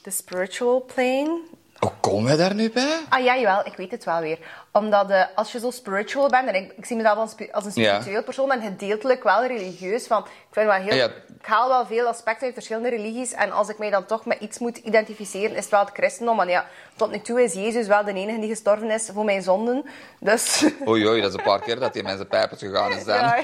[0.03, 1.40] de spiritual plane.
[1.82, 3.00] Hoe komen we daar nu bij?
[3.08, 4.38] Ah ja, jawel, ik weet het wel weer.
[4.72, 7.82] Omdat eh, als je zo spiritual bent, en ik, ik zie mezelf als, als een
[7.82, 7.90] Ja.
[7.94, 10.06] spiritueel persoon en gedeeltelijk wel religieus.
[10.06, 11.04] Van, ik, vind wel heel, ja.
[11.40, 13.32] ik haal wel veel aspecten uit verschillende religies.
[13.32, 16.36] En als ik mij dan toch met iets moet identificeren, is het wel het christendom.
[16.36, 16.66] Want ja,
[16.96, 19.84] tot nu toe is Jezus wel de enige die gestorven is voor mijn zonden.
[20.20, 20.64] Dus...
[20.88, 23.16] Oei, oei, dat is een paar keer dat hij met zijn pijpers gegaan is dan.
[23.16, 23.36] Ja.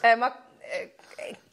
[0.00, 0.32] Eh, maar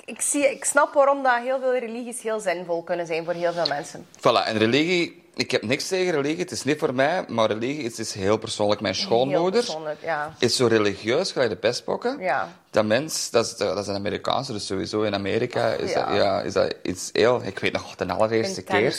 [0.08, 3.54] ik, zie, ik snap waarom dat heel veel religies heel zinvol kunnen zijn voor heel
[3.54, 4.06] veel mensen.
[4.18, 5.26] Voilà, en religie...
[5.36, 8.38] Ik heb niks tegen religie, het is niet voor mij, maar religie het is heel
[8.38, 8.82] persoonlijk.
[8.82, 10.36] Mijn schoonmoeder persoonlijk, ja.
[10.40, 12.20] is zo religieus, gelijk de pestpokken.
[12.20, 12.54] Ja.
[12.70, 16.06] Dat mens, dat is, dat is een Amerikaanse, dus sowieso in Amerika is, Ja.
[16.06, 17.42] Dat, ja, is dat iets heel...
[17.44, 18.96] Ik weet nog, de allereerste keer...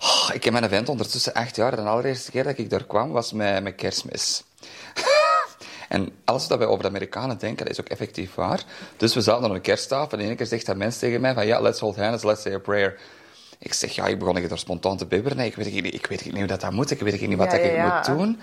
[0.00, 1.76] Oh, ik heb mijn vent ondertussen acht jaar.
[1.76, 4.42] De allereerste keer dat ik daar kwam, was met, met kerstmis.
[5.94, 8.64] En alles wat wij over de Amerikanen denken, dat is ook effectief waar.
[8.96, 11.46] Dus we zaten aan een kersttafel en één keer zegt dat mens tegen mij van
[11.46, 12.98] ja, let's hold hands, let's say a prayer.
[13.58, 15.36] Ik zeg, ja, ik begon er spontaan te bibberen.
[15.36, 16.90] Nee, ik weet niet, ik weet niet hoe dat, dat moet.
[16.90, 17.94] Ik weet niet wat Ja, dat ik ja.
[17.94, 18.40] moet doen.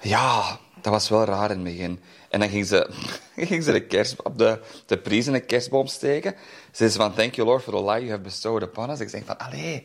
[0.00, 2.00] Ja, dat was wel raar in het begin.
[2.28, 2.90] En dan ging ze,
[3.50, 6.34] ging ze de, kerst, op de, de prijs in de kerstboom steken.
[6.72, 9.00] Ze zei van, thank you Lord for the light you have bestowed upon us.
[9.00, 9.82] Ik zeg van, allee,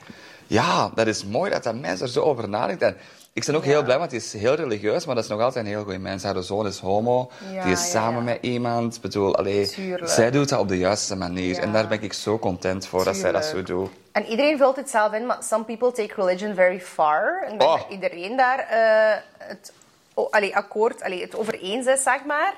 [0.47, 2.81] ja, dat is mooi dat dat mens er zo over nadenkt.
[2.81, 2.97] En
[3.35, 5.65] ik ben ook heel blij, want hij is heel religieus, maar dat is nog altijd
[5.65, 6.23] een heel goede mens.
[6.23, 8.95] Haar zoon is homo, Ja, die is ja, samen met iemand.
[8.95, 10.11] Ik bedoel, allee, Tuurlijk.
[10.11, 11.57] zij doet dat op de juiste manier.
[11.59, 13.89] En daar ben ik zo content voor dat zij dat zo doet.
[14.11, 17.43] En iedereen vult het zelf in, maar some people take religion very far.
[17.47, 17.79] En Oh.
[17.89, 19.73] iedereen daar eh, het
[20.13, 22.53] o- allee, akkoord, allee, het over eens is, zeg maar.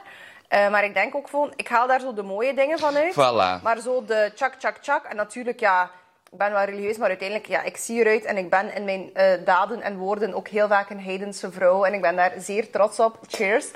[0.47, 3.13] Eh, maar ik denk ook van, ik haal daar zo de mooie dingen van uit.
[3.13, 3.63] Voilà.
[3.63, 5.03] Maar zo de tjak, tjak, tjak.
[5.05, 5.89] En natuurlijk, ja,
[6.31, 9.09] ik ben wel religieus, maar uiteindelijk, ja, ik zie eruit en ik ben in mijn
[9.13, 11.83] eh, daden en woorden ook heel vaak een heidense vrouw.
[11.83, 13.19] En ik ben daar zeer trots op.
[13.27, 13.67] Cheers.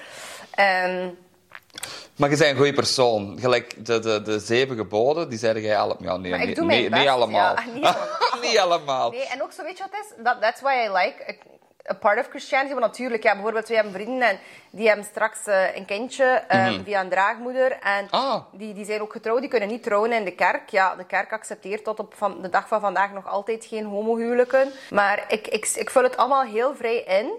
[0.52, 1.18] En
[2.16, 3.38] Maar je bent een goede persoon.
[3.40, 6.22] Gelijk de, de, de zeven geboden, die zeiden jij allemaal.
[6.24, 7.56] Ja, nee, ik nee, nee, niet allemaal.
[7.56, 7.64] ja.
[7.74, 7.96] Niet
[8.42, 9.12] niet allemaal.
[9.12, 10.24] Nee, en ook zo, weet je wat het is?
[10.24, 11.34] Dat, that's why I like a,
[11.92, 12.74] a part of Christianity.
[12.74, 16.74] Want natuurlijk, ja, bijvoorbeeld, wij hebben vrienden en die hebben straks eh, een kindje eh,
[16.84, 17.72] via een draagmoeder.
[17.72, 18.16] En Mhm.
[18.16, 18.42] Ah.
[18.52, 20.70] die, die zijn ook getrouwd, die kunnen niet trouwen in de kerk.
[20.70, 24.72] Ja, de kerk accepteert tot op van de dag van vandaag nog altijd geen homohuwelijken.
[24.90, 27.32] Maar ik, ik, ik vul het allemaal heel vrij in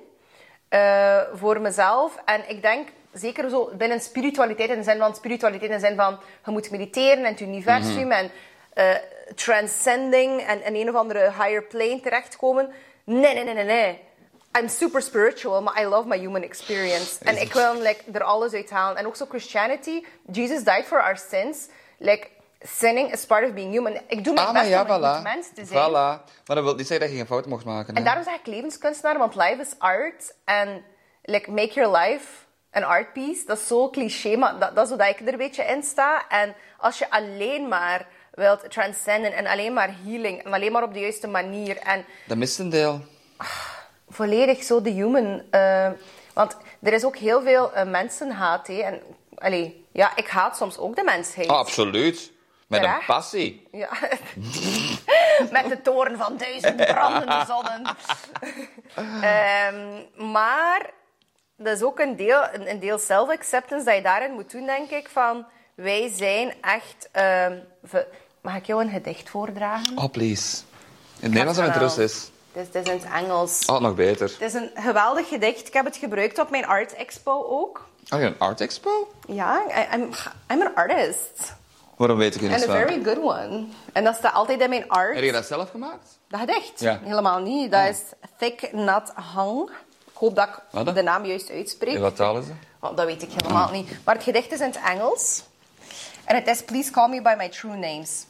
[0.69, 2.17] eh, voor mezelf.
[2.25, 5.97] En ik denk, zeker zo binnen spiritualiteit, in de zin van spiritualiteit, in de zin
[5.97, 8.31] van je moet mediteren in het universum en
[8.75, 8.95] eh,
[9.35, 12.73] transcending en in een of andere higher plane terechtkomen.
[13.05, 14.01] Nee, nee, nee, nee, nee.
[14.59, 17.25] I'm super spiritual, maar I love my human experience.
[17.25, 18.97] En ik wil like, er alles uit halen.
[18.99, 21.69] En ook zo Christianity, Jesus died for our sins.
[21.99, 22.27] Like,
[22.61, 24.01] sinning is part of being human.
[24.09, 25.15] Ik doe mijn Ah, best ja, om een voilà.
[25.15, 25.91] goed mens te zijn.
[25.91, 25.93] Voilà.
[26.47, 27.89] Maar dat wil niet zeggen dat je geen fout mocht maken.
[27.89, 28.05] En hè.
[28.05, 30.35] daarom zeg ik levenskunstenaar, want life is art.
[30.45, 30.85] En
[31.23, 32.27] like, make your life
[32.73, 33.47] an art piece.
[33.47, 36.29] Dat is zo cliché, maar dat, dat is hoe ik er een beetje in sta.
[36.29, 40.93] En als je alleen maar wilt transcenden en alleen maar healing en alleen maar op
[40.93, 43.01] de juiste manier en Dat mist een deel.
[44.13, 45.43] Volledig zo de human.
[45.51, 45.91] eh,
[46.35, 48.67] Want er is ook heel veel eh, mensenhaat.
[48.67, 48.75] Hè.
[48.81, 49.01] En,
[49.35, 51.49] allee, ja, ik haat soms ook de mensheid.
[51.49, 52.33] Ah, absoluut.
[52.67, 53.69] Met een passie.
[53.73, 53.89] Ja.
[55.51, 57.83] Met de toren van duizend brandende zonnen.
[59.23, 60.91] Ehm, maar
[61.57, 64.91] dat is ook een deel, een, een deel self-acceptance dat je daarin moet doen, denk
[64.91, 65.09] ik.
[65.09, 67.09] Van, wij zijn echt...
[67.13, 67.59] ehm,
[68.41, 69.99] Mag ik jou een gedicht voordragen?
[69.99, 70.57] Oh, please.
[70.61, 70.65] In
[71.21, 72.31] het Nederlands en in het is.
[72.53, 73.65] Is, het is in het Engels.
[73.67, 74.29] Oh, nog beter.
[74.31, 75.67] Het is een geweldig gedicht.
[75.67, 77.87] Ik heb het gebruikt op mijn art expo ook.
[78.11, 79.13] Oh, ja, een art expo?
[79.27, 80.11] Ja, I- I'm,
[80.51, 81.55] I'm an artist.
[81.97, 82.81] Waarom weet ik het And niet a van?
[82.89, 83.65] very good one.
[83.93, 85.15] En dat staat altijd in mijn art.
[85.15, 86.19] Heb je dat zelf gemaakt?
[86.29, 86.81] Dat gedicht?
[86.81, 87.01] Ja.
[87.03, 87.71] Helemaal niet.
[87.71, 87.99] Dat is
[88.39, 89.71] Thick Nut Hang.
[90.07, 90.49] Ik hoop dat
[90.89, 91.95] ik de naam juist uitspreek.
[91.95, 92.55] In wat taal is het?
[92.79, 93.89] Want dat weet ik helemaal niet.
[94.05, 95.43] Maar het gedicht is in het Engels.
[96.25, 98.25] En het is Please call me by my true names.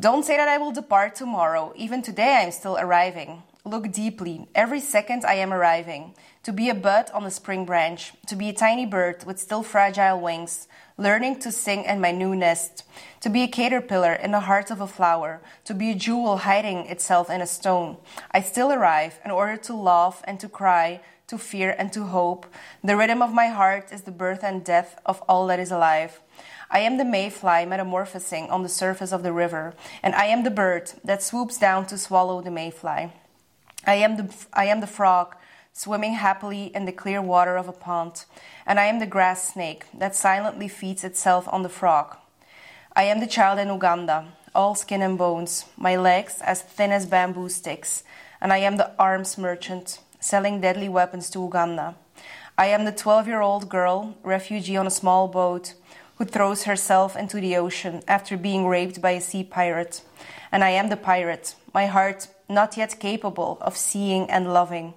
[0.00, 1.72] Don't say that I will depart tomorrow.
[1.74, 3.42] Even today I am still arriving.
[3.64, 4.46] Look deeply.
[4.54, 6.14] Every second I am arriving.
[6.44, 8.12] To be a bud on a spring branch.
[8.28, 10.68] To be a tiny bird with still fragile wings.
[10.98, 12.84] Learning to sing in my new nest.
[13.22, 15.40] To be a caterpillar in the heart of a flower.
[15.64, 17.96] To be a jewel hiding itself in a stone.
[18.30, 22.46] I still arrive in order to laugh and to cry, to fear and to hope.
[22.84, 26.20] The rhythm of my heart is the birth and death of all that is alive.
[26.70, 30.50] I am the mayfly metamorphosing on the surface of the river, and I am the
[30.50, 33.12] bird that swoops down to swallow the mayfly.
[33.86, 35.34] I am the, I am the frog
[35.72, 38.24] swimming happily in the clear water of a pond,
[38.66, 42.16] and I am the grass snake that silently feeds itself on the frog.
[42.94, 47.06] I am the child in Uganda, all skin and bones, my legs as thin as
[47.06, 48.02] bamboo sticks,
[48.40, 51.94] and I am the arms merchant selling deadly weapons to Uganda.
[52.58, 55.74] I am the 12 year old girl, refugee on a small boat,
[56.18, 60.02] who throws herself into the ocean after being raped by a sea pirate.
[60.50, 64.94] And I am the pirate, my heart not yet capable of seeing and loving.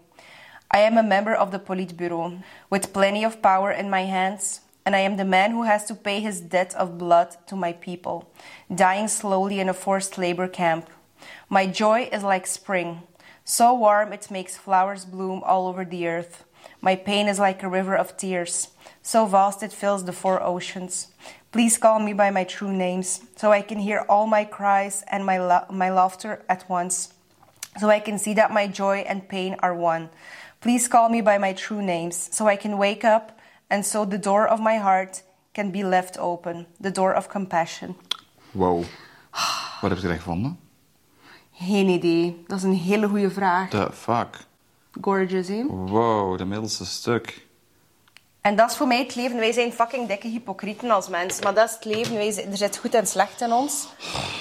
[0.71, 4.95] I am a member of the Politburo, with plenty of power in my hands, and
[4.95, 8.31] I am the man who has to pay his debt of blood to my people,
[8.73, 10.89] dying slowly in a forced labor camp.
[11.49, 13.03] My joy is like spring,
[13.43, 16.45] so warm it makes flowers bloom all over the earth.
[16.81, 18.69] My pain is like a river of tears,
[19.01, 21.07] so vast it fills the four oceans.
[21.51, 25.25] Please call me by my true names, so I can hear all my cries and
[25.25, 27.13] my, la- my laughter at once
[27.79, 30.09] so I can see that my joy and pain are one.
[30.59, 34.17] Please call me by my true names, so I can wake up, and so the
[34.17, 37.95] door of my heart can be left open, the door of compassion.
[38.51, 38.83] Wow.
[39.81, 40.59] Wat heb je er gevonden?
[41.53, 42.43] Geen idee.
[42.47, 43.69] Dat is een hele goede vraag.
[43.69, 44.45] The fuck?
[45.01, 45.65] Gorgeous, hè?
[45.67, 47.45] Wow, de middelste stuk.
[48.41, 49.37] En dat is voor mij het leven.
[49.37, 51.41] Wij zijn fucking dikke hypocrieten als mens.
[51.41, 52.15] Maar dat is het leven.
[52.15, 53.87] Wij zijn- er zit goed en slecht in ons.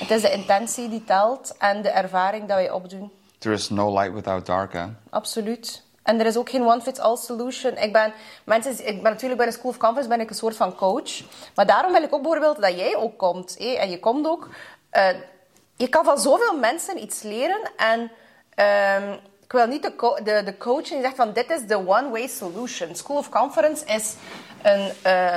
[0.01, 3.11] Het is de intentie die telt en de ervaring dat wij opdoen.
[3.39, 4.87] There is no light without dark, hè?
[5.11, 5.83] Absoluut.
[6.03, 7.77] En er is ook geen one-fits-all solution.
[7.77, 8.13] Ik ben,
[8.45, 11.21] mensen, ik ben natuurlijk bij de School of Conference ben ik een soort van coach.
[11.55, 13.55] Maar daarom wil ik ook bijvoorbeeld dat jij ook komt.
[13.59, 13.73] hé.
[13.75, 14.49] En je komt ook.
[14.91, 15.09] eh,
[15.77, 17.61] je kan van zoveel mensen iets leren.
[17.77, 18.11] En
[18.55, 19.17] ehm,
[19.51, 22.27] ik wil niet de, co- de, de coach die zegt van dit is de one-way
[22.27, 22.95] solution.
[22.95, 24.15] School of Conference is
[24.63, 25.37] een eh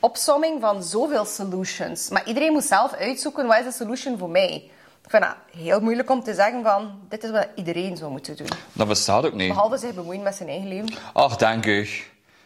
[0.00, 2.08] opsomming van zoveel solutions.
[2.08, 4.70] Maar iedereen moet zelf uitzoeken wat is de solution voor mij.
[5.04, 8.36] Ik vind het heel moeilijk om te zeggen van dit is wat iedereen zou moeten
[8.36, 8.48] doen.
[8.72, 9.48] Dat bestaat ook niet.
[9.48, 10.94] Behalve zich bemoeien met zijn eigen leven.
[11.12, 11.88] Ach, dank u.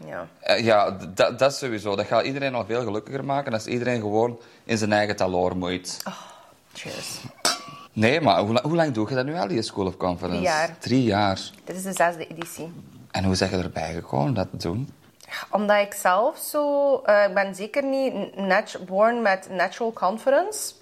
[0.06, 0.26] Ja.
[0.40, 1.96] Eh, ja, dat dat is sowieso.
[1.96, 6.02] Dat gaat iedereen al veel gelukkiger maken als iedereen gewoon in zijn eigen taloor moeit.
[6.72, 7.20] Cheers.
[7.96, 10.36] Nee, maar hoe, hoe lang doe je dat nu al, die School of Conference?
[10.36, 10.78] Drie jaar.
[10.78, 11.40] Drie jaar.
[11.64, 12.72] Dit is de zesde editie.
[13.10, 14.92] En hoe zeg je erbij gekomen om dat te doen?
[15.50, 16.94] Omdat ik zelf zo...
[17.04, 20.72] eh, ik ben zeker niet nat born met natural confidence.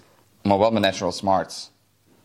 [0.41, 1.71] Maar wel met Natural Smarts.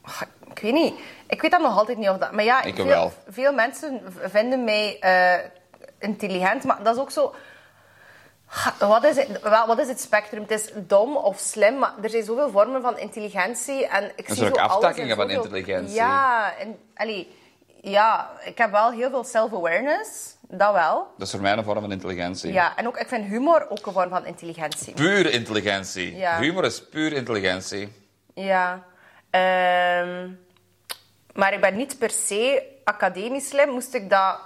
[0.02, 0.94] Ach, Ik weet niet.
[1.28, 2.32] Ik weet dat nog altijd niet of dat...
[2.32, 3.12] Maar ja, Ik veel, wel.
[3.28, 5.44] veel mensen vinden mij eh,
[5.98, 6.64] intelligent.
[6.64, 7.34] Maar dat is ook zo...
[8.78, 10.42] Wat is, het, wat is het spectrum?
[10.42, 13.86] Het is dom of slim, maar er zijn zoveel vormen van intelligentie.
[13.86, 15.94] En ik Er zie zijn zo ook aftakkingen in van intelligentie.
[15.94, 17.28] Ja, en, allee,
[17.80, 20.36] ja, ik heb wel heel veel self-awareness.
[20.48, 21.06] Dat wel.
[21.16, 22.52] Dat is voor mij een vorm van intelligentie.
[22.52, 24.94] Ja, en ook, ik vind humor ook een vorm van intelligentie.
[24.94, 26.16] Puur intelligentie.
[26.16, 26.38] Ja.
[26.38, 27.92] Humor is puur intelligentie.
[28.34, 28.82] Ja.
[29.30, 30.28] Ehm,
[31.34, 33.68] maar ik ben niet per se academisch slim.
[33.68, 34.38] Moest ik dat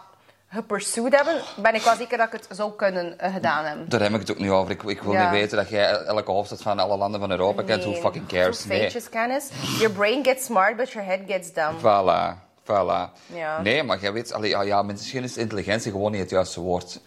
[0.55, 3.88] gepursued hebben, ben ik wel zeker dat ik het zou kunnen eh, gedaan hebben.
[3.88, 4.71] Daar heb ik het ook niet over.
[4.71, 5.23] Ik, ik wil Ja.
[5.23, 7.83] niet weten dat jij elke hoofdstad van alle landen van Europa kent.
[7.85, 8.64] Who fucking cares?
[8.64, 8.79] Nee.
[8.79, 9.49] feitjeskennis.
[9.79, 11.79] Your brain gets smart, but your head gets dumb.
[11.79, 12.43] Voilà.
[12.62, 13.11] Voilà.
[13.27, 13.61] Ja.
[13.62, 14.33] Nee, maar jij weet...
[14.33, 17.01] Allee, ja, ja, misschien is intelligentie gewoon niet het juiste woord.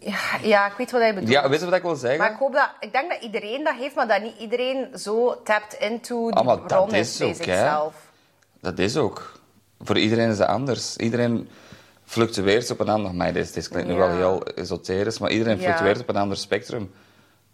[0.00, 1.30] Ja, ja, ik weet wat hij bedoelt.
[1.32, 2.18] Ja, weet je wat ik wil zeggen?
[2.18, 2.68] Maar ik hoop dat...
[2.80, 6.46] Ik denk dat iedereen dat heeft, maar dat niet iedereen zo tapped into die Ah,
[6.68, 7.34] dat is ook, hè.
[7.34, 7.94] zichzelf.
[8.60, 9.32] Dat is ook.
[9.80, 10.96] Voor iedereen is dat anders.
[10.96, 11.48] Iedereen
[12.04, 13.14] fluctueert op een ander...
[13.14, 16.94] Maar dit, dit klinkt nu wel heel esoterisch, maar iedereen fluctueert op een ander spectrum.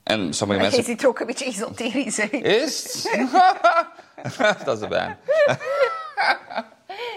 [0.02, 0.84] En sommige Je mensen...
[0.84, 2.32] ziet er ook een beetje esoterisch uit.
[2.32, 3.30] Is het?
[4.64, 5.16] dat is de baan.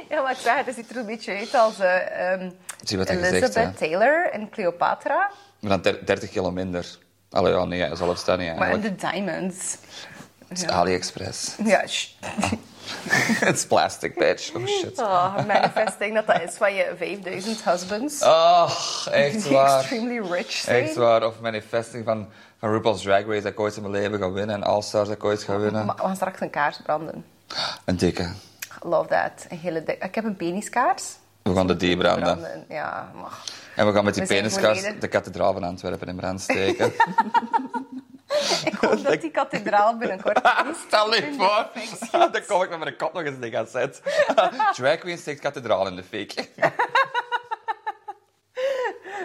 [0.10, 1.76] Ja, maar ik zeg, het ziet er een beetje uit als
[2.84, 3.78] Zie wat hij Elizabeth gezegd.
[3.78, 5.32] Taylor en Cleopatra.
[5.60, 6.98] Maar dan der- 30 kilo minder.
[7.30, 9.00] Allee, ja, nee, dat niet Maar in eigenlijk.
[9.00, 9.78] de diamonds.
[10.68, 11.56] AliExpress.
[11.63, 14.56] Ja, is plastic, bitch.
[14.56, 15.00] Oh shit.
[15.00, 18.24] oh, manifesting dat dat is van je 5000 husbands.
[18.24, 18.72] Oh,
[19.12, 19.80] echt waar.
[19.80, 20.84] extremely rich zijn.
[20.84, 21.26] Echt waar.
[21.28, 22.28] Of manifesting van,
[22.60, 24.56] van RuPaul's Drag Race dat ik ooit in mijn leven ga winnen.
[24.56, 25.86] En All Stars dat ik ooit ga winnen.
[25.86, 27.26] Maar we gaan straks een kaars branden.
[27.86, 28.32] Een dikke.
[28.82, 29.46] Love that.
[29.50, 31.04] Een hele dik- Ik heb een peniskaars.
[31.42, 32.24] We gaan de die branden.
[32.24, 33.32] Branden, Ja, maar...
[33.76, 36.94] En we gaan met die peniskaars de kathedraal van Antwerpen in brand steken.
[38.72, 40.41] Ik hoop dat die kathedraal binnenkort
[40.72, 40.78] is.
[40.88, 42.30] Stel je voor.
[42.32, 44.04] Dan kom ik met mijn kop nog eens in gaan zetten.
[44.76, 46.50] Drag Queen steekt kathedraal in de fik.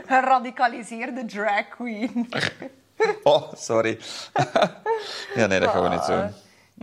[0.07, 2.29] Geradicaliseerde drag queen.
[3.23, 3.99] Oh, sorry.
[5.35, 6.35] Ja, nee, dat gaan we niet doen.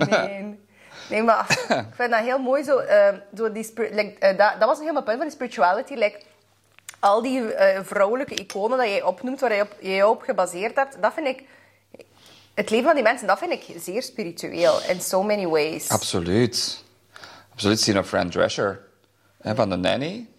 [0.10, 0.64] Nee.
[1.10, 2.78] Nee, maar ik vind dat heel mooi zo.
[2.78, 5.94] eh, zo die spir- like, eh, dat, dat was een helemaal punt van die spirituality.
[5.94, 6.22] Like,
[7.00, 11.02] al die eh, vrouwelijke iconen dat jij opnoemt, waar je op, je op gebaseerd hebt,
[11.02, 11.44] dat vind ik.
[12.56, 14.82] Het leven van die mensen, dat vind ik zeer spiritueel.
[14.88, 15.90] In so many ways.
[15.90, 16.84] Absoluut.
[17.54, 17.80] Absoluut.
[17.80, 18.82] Zie je nog Fran Drescher
[19.42, 20.30] hè, van de Nanny?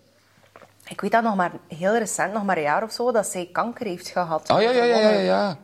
[0.89, 3.49] Ik weet dat nog maar heel recent, nog maar een jaar of zo, dat zij
[3.53, 4.51] kanker heeft gehad.
[4.51, 5.19] Oh ja, ja, ja, ja.
[5.19, 5.59] ja.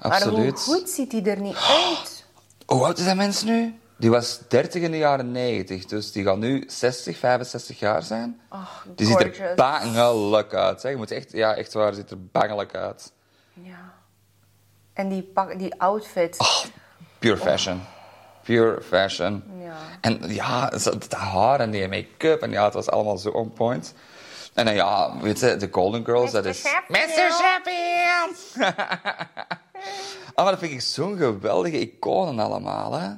[0.00, 0.60] Maar hoe Absoluut.
[0.60, 2.24] goed ziet die er niet uit?
[2.66, 3.78] Hoe oud is dat mens nu?
[3.96, 8.40] Die was 30 in de jaren 90, dus die gaat nu 60, 65 jaar zijn.
[8.48, 10.80] Ach, die ziet er bangelijk uit.
[10.80, 10.90] Zeg.
[10.90, 13.12] Je moet echt, ja, echt waar, ziet er bangelijk uit.
[13.52, 13.94] Ja.
[14.98, 16.38] En die, pak, die outfit.
[16.38, 16.64] Oh,
[17.18, 17.80] pure fashion.
[18.42, 19.42] Pure fashion.
[19.62, 19.76] Ja.
[20.00, 23.94] En ja, dat haar en die make-up en ja, het was allemaal zo on point.
[24.54, 26.58] En dan ja, weet je, de Golden Girls, dat is...
[26.58, 27.32] Sheffield.
[27.40, 28.72] Sheffield!
[30.34, 33.08] ah, maar dat vind ik zo'n geweldige iconen allemaal, hè.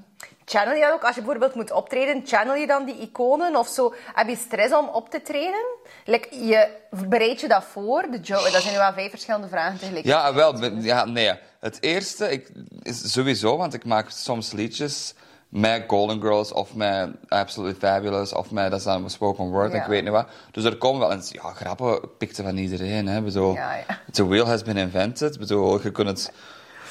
[0.50, 1.04] Channel je dat ook?
[1.04, 3.94] Als je bijvoorbeeld moet optreden, channel je dan die iconen of zo?
[4.14, 5.64] Heb je stress om op te treden?
[6.04, 6.68] Like, je,
[7.08, 8.02] bereid je dat voor?
[8.10, 10.04] De dat zijn nu wel vijf verschillende vragen tegelijk.
[10.04, 10.64] Ja, wel.
[10.64, 11.32] Ja, nee.
[11.60, 12.50] Het eerste ik,
[12.82, 15.14] is sowieso, want ik maak soms liedjes
[15.48, 19.80] met Golden Girls of met Absolutely Fabulous of met, dat is dan spoken word, Ja.
[19.80, 20.28] ik weet niet wat.
[20.50, 23.22] Dus er komen wel eens, ja, grappen pikten van iedereen, hè.
[23.22, 23.84] Bedoel, Ja, ja.
[24.12, 25.38] The wheel has been invented.
[25.38, 26.32] Bedoel, je kunt het,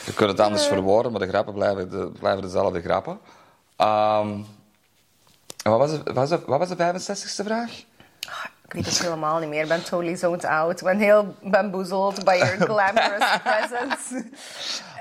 [0.05, 3.19] je kunt het anders verwoorden, maar de grappen blijven, de, blijven dezelfde grappen.
[3.79, 4.29] Ehm,
[5.63, 7.71] en wat was, de, wat, was de, wat was de 65ste vraag?
[8.65, 9.61] Ik weet het helemaal niet meer.
[9.61, 10.79] Ik ben totally zoned out.
[10.79, 14.29] Ik ben heel bamboozled by your glamorous presence.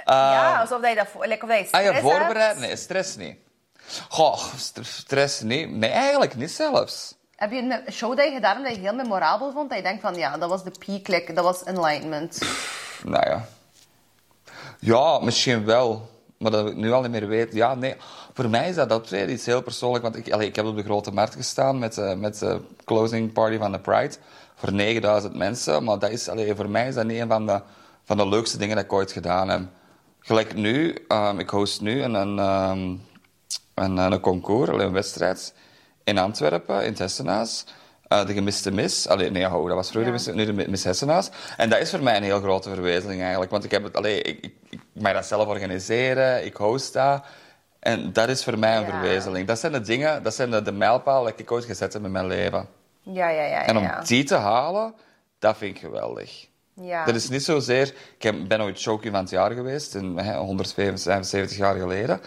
[0.04, 1.06] ja, alsof dat je dat...
[1.28, 2.58] Like, of dat je Ah stress ja, voorbereid?
[2.58, 3.36] Nee, stress niet.
[4.08, 5.70] Goh, st- stress niet.
[5.70, 7.14] Nee, eigenlijk niet zelfs.
[7.36, 9.68] Heb je een show dat je gedaan hebt dat je heel memorabel vond?
[9.68, 11.08] Dat je denkt van, ja, dat was de peak.
[11.08, 12.38] Like, dat was enlightenment.
[13.04, 13.44] Nou ja.
[14.78, 16.08] Ja, misschien wel.
[16.38, 17.52] Maar dat ik nu al niet meer weet.
[17.52, 17.96] Ja, nee.
[18.38, 20.02] Voor mij is dat optreden iets heel persoonlijk.
[20.02, 23.32] Want ik, allee, ik heb op de Grote Markt gestaan met, eh, met de closing
[23.32, 24.14] party van de Pride.
[24.54, 25.84] Voor 9000 mensen.
[25.84, 27.60] Maar dat is, allee, voor mij is dat niet een van de,
[28.04, 29.60] van de leukste dingen dat ik ooit gedaan heb.
[30.20, 32.94] Gelijk nu, ehm, ik host nu een, een, ehm,
[33.74, 35.54] een, een concours, een wedstrijd
[36.04, 37.64] in Antwerpen, in het Hessenhuis.
[38.08, 39.08] Eh, de gemiste mis.
[39.08, 40.18] Allee, nee, ho, dat was vroeger Ja.
[40.18, 41.30] de mis, nu de mis Hessenhuis.
[41.56, 43.50] En dat is voor mij een heel grote verwezenlijking eigenlijk.
[43.50, 47.22] Want ik, heb het, allee, ik, ik, ik mag dat zelf organiseren, ik host dat.
[47.78, 48.90] En dat is voor mij een Ja.
[48.90, 49.46] verwezenlijking.
[49.48, 52.10] Dat zijn de dingen, dat zijn de, de mijlpalen die ik ooit gezet heb in
[52.10, 52.68] mijn leven.
[53.02, 53.62] Ja, ja, ja.
[53.66, 54.00] En om ja.
[54.00, 54.94] die te halen,
[55.38, 56.46] dat vind ik geweldig.
[56.74, 57.04] Ja.
[57.04, 57.94] Dat is niet zozeer...
[58.18, 62.20] Ik ben ooit showqueen van het jaar geweest, in, hè, 175 jaar geleden.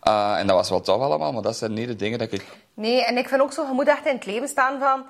[0.00, 2.44] Eh, en dat was wel tof allemaal, maar dat zijn niet de dingen dat ik...
[2.74, 5.04] Nee, en ik vind ook zo, je moet echt in het leven staan van...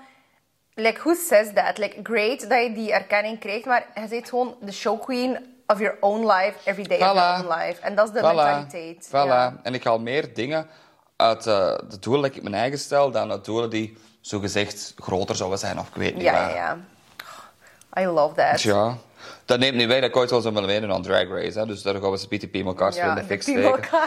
[0.74, 1.78] Like, who says that?
[1.78, 5.78] Like, great dat je die erkenning krijgt, maar je bent gewoon de show queen of
[5.78, 7.14] your own life, every day of Voilà.
[7.14, 7.80] your own life.
[7.80, 9.06] En dat is de mentaliteit.
[9.08, 9.10] Voilà.
[9.10, 9.56] Ja.
[9.62, 10.66] En ik haal meer dingen
[11.16, 15.36] uit eh, de doelen die ik mijn eigen stel, dan uit doelen die zogezegd groter
[15.36, 16.54] zouden zijn, of ik weet niet Ja, waar.
[16.54, 16.78] ja,
[17.94, 18.02] ja.
[18.02, 18.56] I love that.
[18.56, 18.96] Tja.
[19.44, 21.58] Dat neemt niet weg dat ik ooit wel zou willen meedoen aan Drag Race.
[21.58, 21.66] Hè.
[21.66, 23.80] Dus daar gaan we ze BTP elkaar spelen in de fik steken.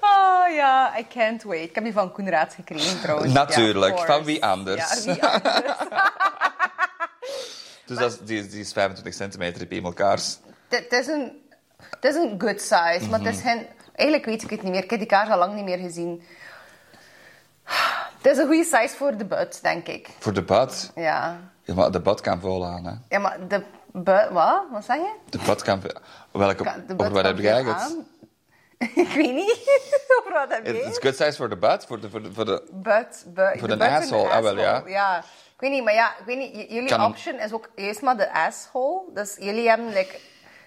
[0.00, 1.68] Oh ja, I can't wait.
[1.68, 3.32] Ik heb die van Koen Raads gekregen trouwens.
[3.32, 5.04] Natuurlijk, Ja, van wie anders?
[5.04, 5.64] Ja, wie anders.
[7.88, 9.60] Dus dat is, die, is- die is 25 centimeter.
[9.60, 9.70] Het
[10.68, 11.42] het is een,
[11.90, 13.48] het is een good size, maar het is Mhm.
[13.48, 13.66] geen...
[13.94, 14.82] Eigenlijk weet ik het niet meer.
[14.84, 16.22] Ik heb die kaars al lang niet meer gezien.
[18.22, 20.08] Het is een goede size voor de butt, denk ik.
[20.18, 20.92] Voor de bad.
[20.94, 21.40] Ja.
[21.62, 22.92] Ja, maar de bad kan vol aan, hè.
[23.08, 23.62] Ja, maar de
[23.92, 24.28] butt...
[24.30, 24.62] Wat?
[24.70, 25.12] Wat zeg je?
[25.30, 25.82] De bad kan...
[26.32, 27.96] Welke, Ka- De over butt wat heb jij het?
[28.78, 29.58] ik weet niet
[30.20, 30.86] over wat dat It's, meent.
[30.86, 32.62] it's good size for the butt, voor de, voor de, voor de...
[32.72, 34.82] Butt, butt, Voor de de butt asshole, ah, wel, ja.
[34.86, 35.22] ja.
[35.58, 38.16] Ik weet niet, maar ja, ik weet niet, jullie Kan- option is ook eerst maar
[38.16, 39.00] de asshole.
[39.14, 40.18] Dus jullie hebben like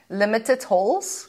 [0.08, 1.28] limited holes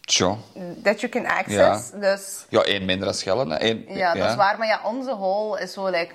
[0.00, 0.36] Tja.
[0.82, 1.90] that you can access.
[1.90, 3.66] Dus Ja, één minder dan schellen.
[3.66, 4.58] Eén, ja, dat is waar.
[4.58, 6.14] Maar ja, onze hole is zo like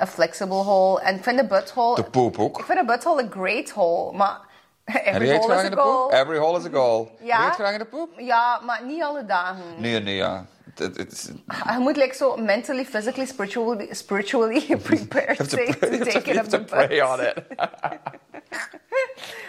[0.00, 1.00] a flexible hole.
[1.00, 1.94] En ik vind de butthole...
[1.94, 2.58] De poep ook.
[2.58, 4.40] Ik vind de butthole een great hole, maar...
[4.86, 5.84] Every hole is in a de poep?
[5.84, 6.10] goal.
[6.12, 7.16] Every hole is a goal.
[7.20, 7.50] Ja.
[7.50, 8.18] Graag in de poep?
[8.18, 9.62] Ja, maar niet alle dagen.
[9.78, 10.46] Nee, nee, ja.
[10.74, 11.30] Het, het, is-
[11.72, 16.44] Je moet like zo mentally, physically, spiritually, spiritually prepared to pray- to take it up
[16.44, 17.02] the butt.
[17.02, 17.34] on it.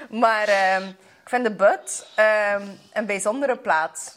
[0.10, 0.88] Maar ehm,
[1.24, 2.62] ik vind de butt ehm,
[2.94, 4.16] een bijzondere plaats.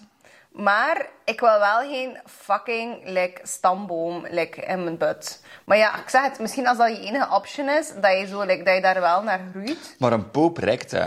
[0.53, 5.43] Maar ik wil wel geen fucking like, stamboom like, in mijn butt.
[5.65, 8.43] Maar ja, ik zeg het, misschien als dat je enige option is, dat je, zo,
[8.43, 9.97] like, dat je daar wel naar groeit.
[9.99, 11.07] Maar een poep rekt, hè.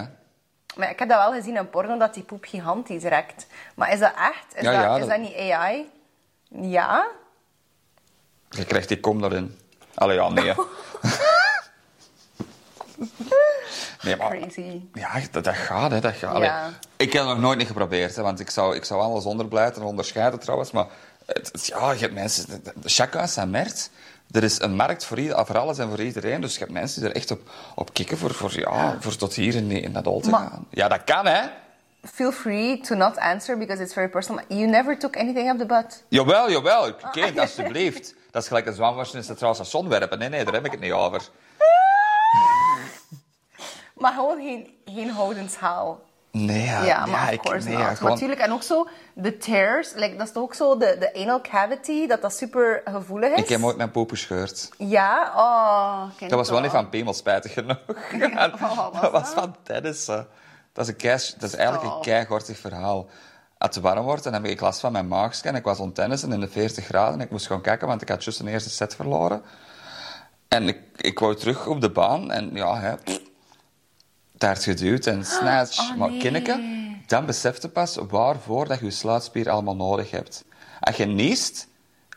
[0.75, 3.47] Maar ik heb dat wel gezien in porno, dat die poep gigantisch rekt.
[3.75, 4.55] Maar is dat echt?
[4.55, 5.89] Is, Ja, dat, ja, is dat- dat niet AI?
[6.49, 7.07] Ja?
[8.49, 9.59] Je krijgt die kom erin.
[9.93, 10.53] Allee, ja, nee.
[14.03, 14.37] nee, maar...
[14.37, 14.81] Crazy.
[14.93, 15.99] Ja, dat, dat gaat, hè.
[15.99, 16.37] Dat gaat.
[16.43, 16.69] Ja.
[16.97, 19.81] Ik heb het nog nooit niet geprobeerd, hè, want ik zou, ik zou alles onderblijten
[19.81, 20.71] en onderscheiden trouwens.
[20.71, 20.85] Maar
[21.25, 22.63] het, het- ja, je hebt mensen...
[22.83, 23.89] Chacun sa markt.
[24.31, 26.41] Er is een markt voor, ieder, voor alles en voor iedereen.
[26.41, 29.33] Dus je hebt mensen die er echt op, op kicken voor, voor, ja, voor tot
[29.33, 30.65] hier in, in dat hol te Maar- gaan.
[30.69, 31.41] Ja, dat kan, hè.
[32.13, 34.43] Feel free to not answer because it's very personal.
[34.47, 36.03] You never took anything up the butt.
[36.07, 36.93] Jawel, jawel.
[37.11, 38.13] Kind, alsjeblieft.
[38.31, 40.19] Dat is gelijk een zwamwasje in het Centraal Station werpen.
[40.19, 41.21] Nee, nee, daar heb ik het niet over.
[44.03, 46.01] Maar gewoon geen, geen houdenshaal.
[46.31, 46.83] Nee, ja.
[46.83, 50.15] Ja, maar of ik, course nee, ja, gewoon- natuurlijk, en ook zo de tears, like,
[50.15, 53.39] dat is toch ook zo de, de anal cavity, dat dat super gevoelig is.
[53.39, 54.69] Ik heb ooit mijn poep gescheurd.
[54.77, 56.29] Ja, oh.
[56.29, 57.77] Dat was wel ik niet van Pemel, spijtig genoeg.
[58.61, 60.27] was dat was van tennissen.
[60.73, 61.95] Dat is, een kei, dat is eigenlijk Oh.
[61.95, 63.05] een keigortig verhaal.
[63.57, 65.55] Als het warm wordt, dan heb ik last van mijn maagscan.
[65.55, 67.21] Ik was aan tennissen in de 40 graden.
[67.21, 69.41] Ik moest gewoon kijken, want ik had juist een eerste set verloren.
[70.47, 72.31] En ik, ik wou terug op de baan.
[72.31, 73.19] En ja, hè, pff,
[74.37, 75.79] daar geduwd en snatch.
[75.79, 76.19] Oh, maar nee.
[76.19, 76.61] kinneke,
[77.07, 80.43] dan besef je pas waarvoor dat je je sluitspier allemaal nodig hebt.
[80.79, 81.67] Als je niest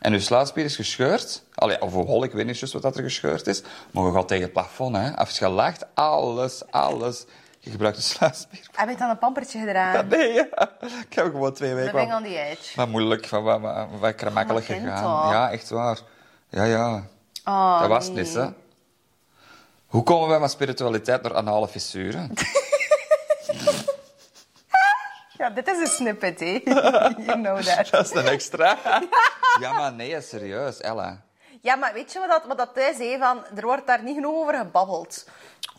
[0.01, 3.03] en je sluitspier is gescheurd, allee, of hol, ik weet niet juist wat dat er
[3.03, 3.61] gescheurd is,
[3.91, 4.95] maar je gaat tegen het plafond.
[4.95, 5.17] Hè.
[5.17, 7.25] Als je lacht, alles, alles.
[7.59, 8.67] Je gebruikt je sluitspier.
[8.71, 10.07] Heb je aan een pampertje gedaan?
[10.07, 10.47] Nee, ja.
[10.79, 11.95] ik heb gewoon twee weken...
[11.95, 12.75] Living on the edge.
[12.75, 15.29] wat moeilijk, van wat, wat, wat kind gegaan.
[15.29, 15.99] Ja, echt waar.
[16.49, 17.03] Ja, ja.
[17.45, 18.23] Oh, dat was het nee.
[18.23, 18.47] niet, hè.
[19.87, 22.31] Hoe komen wij met spiritualiteit door anale fissuren?
[25.37, 26.61] Ja, dit is een snippet, hè.
[27.25, 27.89] you know that.
[27.91, 28.77] dat is een extra.
[29.59, 31.21] ja, maar nee, serieus, Ella.
[31.61, 33.17] Ja, maar weet je wat dat, wat dat is, hè?
[33.17, 35.25] Van, er wordt daar niet genoeg over gebabbeld.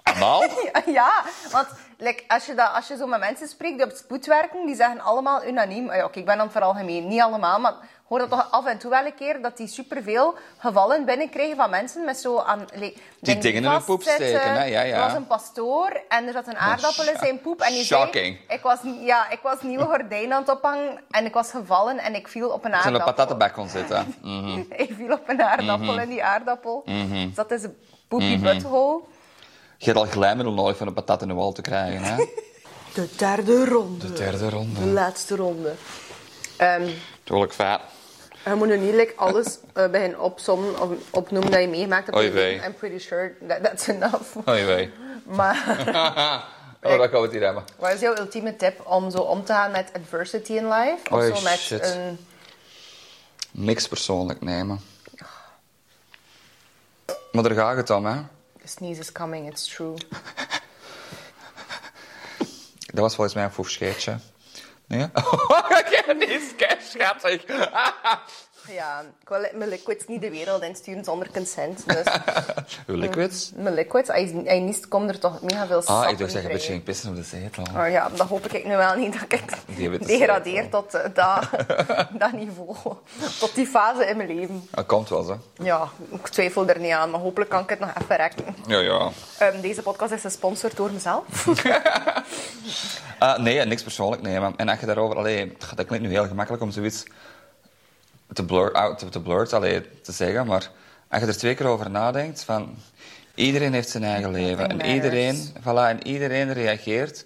[0.02, 0.42] Anaal?
[0.86, 1.66] Ja, want
[1.98, 4.74] like, als, je dat, als je zo met mensen spreekt die op spoed werken, die
[4.74, 5.88] zeggen allemaal unaniem.
[5.88, 7.74] Ah Ja, oké, ik ben dan vooral gemeen, niet allemaal, maar
[8.09, 11.70] hoor dat toch af en toe wel een keer dat die superveel gevallen binnenkrijgen van
[11.70, 14.64] mensen met zo aan like, dingen dingen in hun poep steken, hè?
[14.64, 14.94] Ja, ja.
[14.94, 18.36] Er was een pastoor en er zat een aardappel in zijn poep en die Shocking.
[18.46, 21.98] zei, ik was, ja, ik was nieuwe gordijn aan het ophangen en ik was gevallen
[21.98, 23.06] en ik viel op een Zijn er aardappel.
[23.12, 24.14] patattenbek kon zitten.
[24.22, 24.59] Mhm.
[24.70, 26.82] Ik viel op een aardappel in die aardappel.
[26.86, 27.76] Dus dat is een
[28.09, 29.00] poepie butthole.
[29.76, 32.16] Je hebt al glijmiddel nodig van een patat in de wal te krijgen, hè?
[32.94, 34.06] De derde ronde.
[34.06, 34.80] De derde ronde.
[34.80, 35.74] De laatste ronde.
[36.56, 36.88] Ehm,
[37.24, 37.80] Tuurlijk vet.
[38.49, 42.18] Je moet nu niet like, alles uh, beginnen opzommen of opnoemen dat je meegemaakt hebt.
[42.18, 42.55] Oei wee.
[42.55, 44.49] I'm pretty sure that that's enough.
[44.49, 44.90] Oei, wee.
[45.24, 45.57] Maar
[46.82, 47.64] oh, dat gaan we het hier hebben.
[47.78, 50.99] wat is jouw ultieme tip om zo om te gaan met adversity in life?
[51.11, 51.84] Of Oei, zo met shit.
[51.84, 52.18] een...
[53.51, 54.80] Niks persoonlijk nemen.
[57.32, 58.20] Maar daar gaat het om, hè?
[58.61, 59.94] The sneeze is coming, it's true.
[62.94, 64.18] Dat was volgens mij een foefscheetje.
[64.89, 65.07] Nee?
[65.78, 67.45] Oké, die is kei schattig.
[68.72, 71.84] Ja, ik wil mijn liquids niet de wereld insturen zonder consent.
[71.86, 72.04] Dus
[72.86, 73.52] Uw liquids?
[73.56, 76.48] mijn liquids, je niest, komt er toch mega veel sap Ah, ik dacht dat je
[76.48, 77.64] een beetje ging pissen op de zetel.
[77.76, 81.48] Oh ja, dat hoop ik nu wel niet, dat ik degradeer tot eh, dat,
[82.22, 82.76] dat niveau.
[83.38, 84.68] Tot die fase in mijn leven.
[84.70, 85.38] Dat komt wel, zo.
[85.62, 88.44] Ja, ik twijfel er niet aan, maar hopelijk kan ik het nog even rekken.
[88.66, 89.10] Ja, ja.
[89.38, 91.24] Ehm, deze podcast is gesponsord door mezelf.
[93.18, 94.54] Ah, nee, niks persoonlijk nemen.
[94.56, 95.16] En als je daarover...
[95.16, 97.04] Allee, dat klinkt nu heel gemakkelijk om zoiets
[98.33, 100.70] te blur, out, te, blurt, allee, te zeggen, maar
[101.09, 102.76] als je er twee keer over nadenkt, van...
[103.39, 104.68] Iedereen heeft zijn eigen leven.
[104.68, 107.24] En iedereen, voilà, en iedereen reageert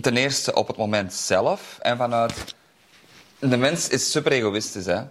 [0.00, 2.54] ten eerste op het moment zelf en vanuit...
[3.38, 5.02] De mens is super egoïstisch, hè.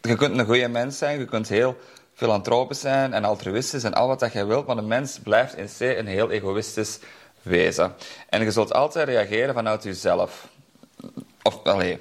[0.00, 1.76] Je kunt een goede mens zijn, je kunt heel
[2.14, 5.66] filantropisch zijn en altruïstisch en al wat dat jij wilt, maar de mens blijft in
[5.78, 6.98] C een heel egoïstisch
[7.42, 7.94] wezen.
[8.28, 10.48] En je zult altijd reageren vanuit jezelf.
[11.42, 12.00] Of, allee,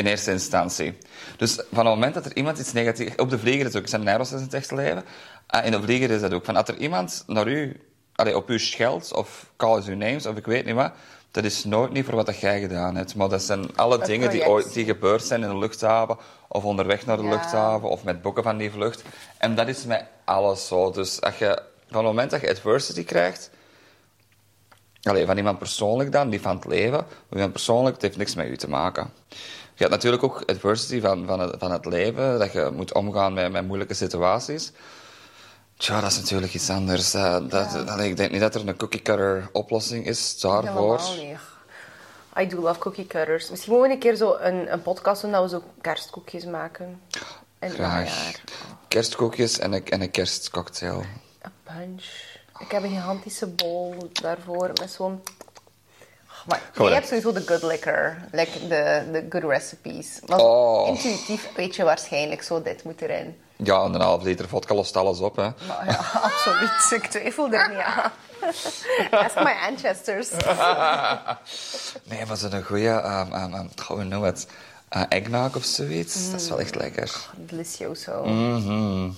[0.00, 0.98] in eerste instantie.
[1.36, 3.16] Dus van het moment dat er iemand iets negatiefs...
[3.16, 5.04] Op de vlieger is ook, zijn Nijros in het echte leven.
[5.46, 6.44] Ah, in de vlieger is dat ook.
[6.44, 7.80] Van, als er iemand naar u,
[8.14, 10.92] allee, op u scheldt, of call us your names, of ik weet niet wat...
[11.30, 13.14] Dat is nooit niet voor wat dat jij gedaan hebt.
[13.14, 17.06] Maar dat zijn alle dingen die, ooit, die gebeurd zijn in de luchthaven, of onderweg
[17.06, 17.28] naar de Ja.
[17.28, 19.02] luchthaven, of met boeken van die vlucht.
[19.38, 20.90] En dat is met alles zo.
[20.90, 23.50] Dus als je, van het moment dat je adversity krijgt...
[25.02, 26.98] Allee, van iemand persoonlijk dan, die van het leven.
[26.98, 29.12] Van iemand persoonlijk, het heeft niks met u te maken.
[29.80, 33.32] Je hebt natuurlijk ook adversity van, van, het, van het leven, dat je moet omgaan
[33.32, 34.72] met, met moeilijke situaties.
[35.76, 37.10] Tja, dat is natuurlijk iets anders.
[37.10, 41.00] Dat, ik denk niet dat er een cookie-cutter oplossing is daarvoor.
[42.38, 43.50] I do love cookie cutters.
[43.50, 47.00] Misschien moeten we een keer zo een, een podcast doen dat we zo kerstkoekjes maken.
[47.58, 48.40] Het Graag.
[48.88, 51.04] Kerstkoekjes en een, en een kerstcocktail.
[51.42, 52.04] Een punch.
[52.58, 55.22] Ik heb een gigantische bol daarvoor met zo'n...
[56.46, 60.18] Maar Gewoon, je hebt sowieso de good liquor, like de, de good recipes.
[60.26, 60.88] Maar zo Oh.
[60.88, 63.40] intuïtief weet je waarschijnlijk zo, dit moet erin.
[63.56, 65.36] Ja, en een half liter vodka lost alles op.
[65.36, 65.42] Hè.
[65.42, 65.96] Maar ja,
[66.30, 67.02] absoluut.
[67.02, 68.10] Ik twijfel er niet aan.
[69.24, 70.28] Ask my ancestors.
[72.04, 74.46] Nee, maar zo'n goeie, um, um, um, hoe noemen we het?
[74.96, 76.30] Uh, eggnog of zoiets.
[76.30, 77.16] Dat is wel echt lekker.
[77.36, 78.24] Delicioso.
[78.24, 79.10] Mhm.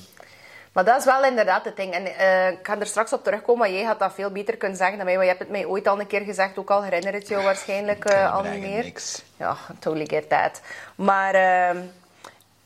[0.73, 1.95] Maar dat is wel inderdaad het ding.
[1.95, 4.77] En eh, ik ga er straks op terugkomen, maar jij had dat veel beter kunnen
[4.77, 5.15] zeggen dan mij.
[5.15, 7.45] Want je hebt het mij ooit al een keer gezegd, ook al herinner het jou
[7.45, 8.85] waarschijnlijk eh, al niet meer.
[8.85, 9.23] niks.
[9.37, 10.61] Ja, totally get that.
[10.95, 11.83] Maar ehm,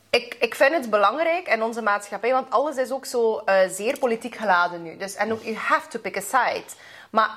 [0.09, 3.99] ik, ik vind het belangrijk in onze maatschappij, want alles is ook zo eh, zeer
[3.99, 4.97] politiek geladen nu.
[4.97, 6.65] Dus, en ook, you have to pick a side.
[7.09, 7.29] Maar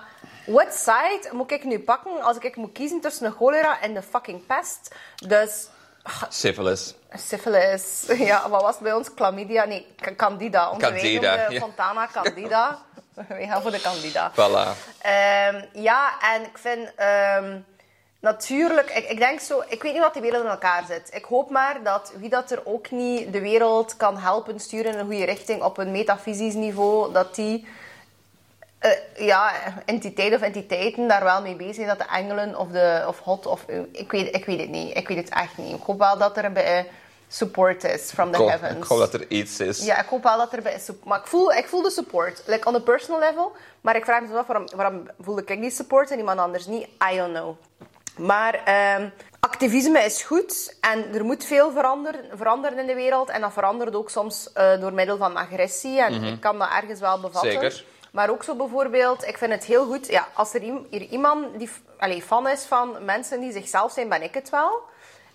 [0.47, 4.03] what side moet ik nu pakken als ik moet kiezen tussen de cholera en de
[4.03, 4.95] fucking pest?
[5.27, 5.69] Dus
[6.29, 6.95] Syphilis.
[7.15, 8.05] Syphilis.
[8.31, 9.09] Ja, wat was het bij ons?
[9.15, 9.65] Chlamydia?
[9.65, 10.71] Nee, Ca- Candida.
[10.71, 11.61] Onze Candida, ja.
[11.61, 12.79] Fontana Candida.
[13.29, 14.31] We gaan voor de Candida.
[14.33, 14.77] Voilà.
[15.01, 16.95] Ehm, ja, en ik vind...
[16.97, 17.59] ehm,
[18.21, 18.91] natuurlijk...
[18.91, 19.63] Ik, ik denk zo...
[19.69, 21.09] Ik weet niet wat de wereld in elkaar zit.
[21.15, 24.99] Ik hoop maar dat wie dat er ook niet de wereld kan helpen sturen in
[24.99, 27.67] een goede richting op een metafysisch niveau, dat die...
[28.79, 29.53] eh, ja,
[29.85, 31.87] entiteiten of entiteiten daar wel mee bezig zijn.
[31.87, 33.65] Dat de engelen of, de, of God of...
[33.93, 34.97] Ik weet, ik weet het niet.
[34.97, 35.77] Ik weet het echt niet.
[35.77, 36.87] Ik hoop wel dat er een beetje
[37.33, 38.77] support is from Ik the hoop, heavens.
[38.77, 39.85] ik hoop dat er iets is.
[39.85, 40.89] Ja, ik hoop wel dat er bij is.
[41.05, 42.43] Maar ik voel, ik voel de support.
[42.47, 43.53] Like on a personal level.
[43.81, 46.89] Maar ik vraag me af, waarom, waarom voelde ik die support en iemand anders niet?
[47.13, 47.57] I don't know.
[48.17, 49.09] Maar ehm,
[49.41, 50.77] activisme is goed.
[50.81, 53.29] En er moet veel veranderen, veranderen in de wereld.
[53.29, 56.01] En dat verandert ook soms eh, door middel van agressie.
[56.01, 57.53] En ik kan dat ergens wel bevatten.
[57.53, 57.85] Zeker.
[58.13, 60.07] Maar ook zo bijvoorbeeld, ik vind het heel goed...
[60.07, 64.23] Ja, als er hier iemand die allee, fan is van mensen die zichzelf zijn, ben
[64.23, 64.83] ik het wel.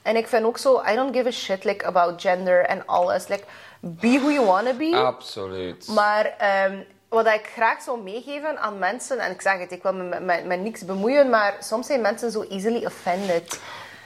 [0.06, 3.28] En ik vind ook zo, I don't give a shit like, about gender en alles.
[3.28, 3.44] Like,
[3.80, 4.96] be who you wanna be.
[4.96, 5.88] Absoluut.
[5.88, 6.78] Maar ehm,
[7.10, 10.60] wat ik graag zou meegeven aan mensen, en ik zeg het, ik wil me met,
[10.62, 13.60] niks bemoeien, maar soms zijn mensen zo easily offended.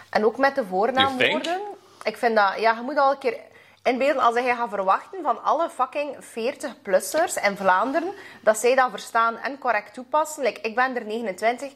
[0.10, 1.60] En ook met de voornaamwoorden.
[2.04, 3.38] Ik vind dat, ja, je moet al een keer
[3.84, 9.38] inbeelden als je gaat verwachten van alle fucking 40-plussers in Vlaanderen, dat zij dat verstaan
[9.38, 10.44] en correct toepassen.
[10.44, 11.72] Like, ik ben er 29.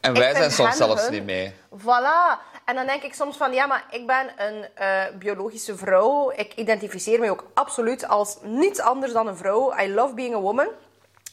[0.00, 1.52] En wij zijn soms zelfs hun- niet mee.
[1.78, 2.38] Voilà.
[2.68, 6.32] En dan denk ik soms van, ja, maar ik ben een eh, biologische vrouw.
[6.36, 9.78] Ik identificeer me ook absoluut als niets anders dan een vrouw.
[9.78, 10.68] I love being a woman.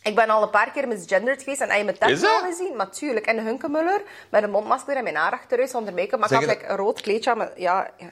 [0.03, 2.75] Ik ben al een paar keer misgenderd geweest en heb je mijn test al gezien?
[2.75, 3.25] Maar tuurlijk.
[3.25, 6.19] En de Hunkemuller met een mondmasker en mijn haar achteruit zonder make-up.
[6.19, 7.49] Maar ik had like, een rood kleedje aan mijn...
[7.55, 8.09] Ja, ja.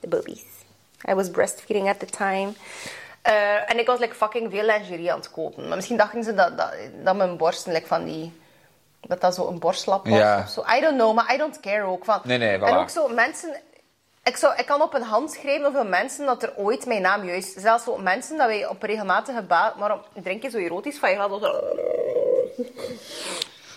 [0.00, 0.44] de boobies.
[1.08, 2.52] I was breastfeeding at the time.
[3.22, 5.66] Eh, en ik was like, fucking veel lingerie aan het kopen.
[5.66, 6.74] Maar misschien dachten ze dat, dat,
[7.04, 8.40] dat mijn borsten like, van die...
[9.08, 10.40] Dat dat zo een borstlap was Ja.
[10.44, 10.64] of zo.
[10.76, 12.04] I don't know, maar I don't care ook.
[12.04, 12.20] Van.
[12.24, 12.62] Nee, nee, voilà.
[12.62, 13.60] En ook zo mensen...
[14.24, 17.24] Ik, zou, ik kan op een hand schrijven hoeveel mensen dat er ooit mijn naam
[17.24, 17.60] juist...
[17.60, 19.78] Zelfs zo mensen dat wij op regelmatige basis...
[19.78, 21.10] Waarom drink je zo erotisch van?
[21.10, 21.60] Je gaat zo...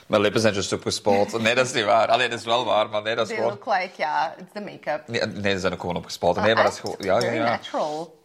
[0.07, 1.41] Mijn lippen zijn just opgespoeld.
[1.41, 2.07] Nee, dat is niet waar.
[2.07, 3.59] Allee, dat is wel waar, maar nee, dat is They gewoon...
[3.63, 5.07] look like, ja, it's the make-up.
[5.07, 6.43] Nee, nee, ze zijn ook gewoon opgespoten.
[6.43, 6.95] Nee, maar dat is gewoon...
[6.99, 7.43] Ja, ja, ja.
[7.43, 8.15] natural.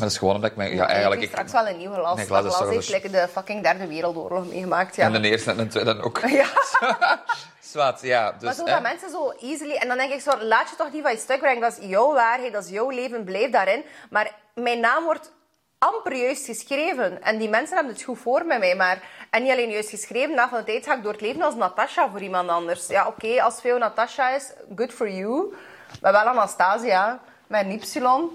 [0.00, 0.56] Dat is gewoon omdat ik...
[0.56, 1.20] me- Ja, eigenlijk...
[1.20, 2.16] heb Ik, straks wel een nieuw glas.
[2.16, 4.96] Nee, glas glas heeft like, de fucking derde wereldoorlog meegemaakt.
[4.96, 5.04] Ja.
[5.04, 6.20] En de eerste en de tweede ook.
[6.42, 6.46] ja.
[7.60, 8.32] Zwat, ja.
[8.32, 9.74] Dus, Maar zo dat mensen zo easily...
[9.74, 11.60] En dan denk ik zo, laat je toch niet van je stuk brengen.
[11.60, 13.84] Dat is jouw waarheid, dat is jouw leven, blijf daarin.
[14.10, 15.32] Maar mijn naam wordt
[15.78, 17.22] amper juist geschreven.
[17.22, 18.74] En die mensen hebben het goed voor met mij.
[18.74, 19.02] Maar...
[19.30, 21.54] En niet alleen juist geschreven, na van de tijd ga ik door het leven als
[21.54, 22.86] Natasha voor iemand anders.
[22.86, 25.54] Ja, oké, als veel Natasha is, good for you.
[26.00, 28.28] Maar wel Anastasia, met een Y.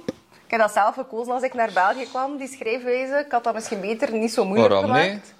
[0.45, 3.23] Ik heb dat zelf gekozen als ik naar België kwam, die schrijfwijze.
[3.25, 5.11] Ik had dat misschien beter niet zo moeilijk Waarom gemaakt.
[5.13, 5.33] niet?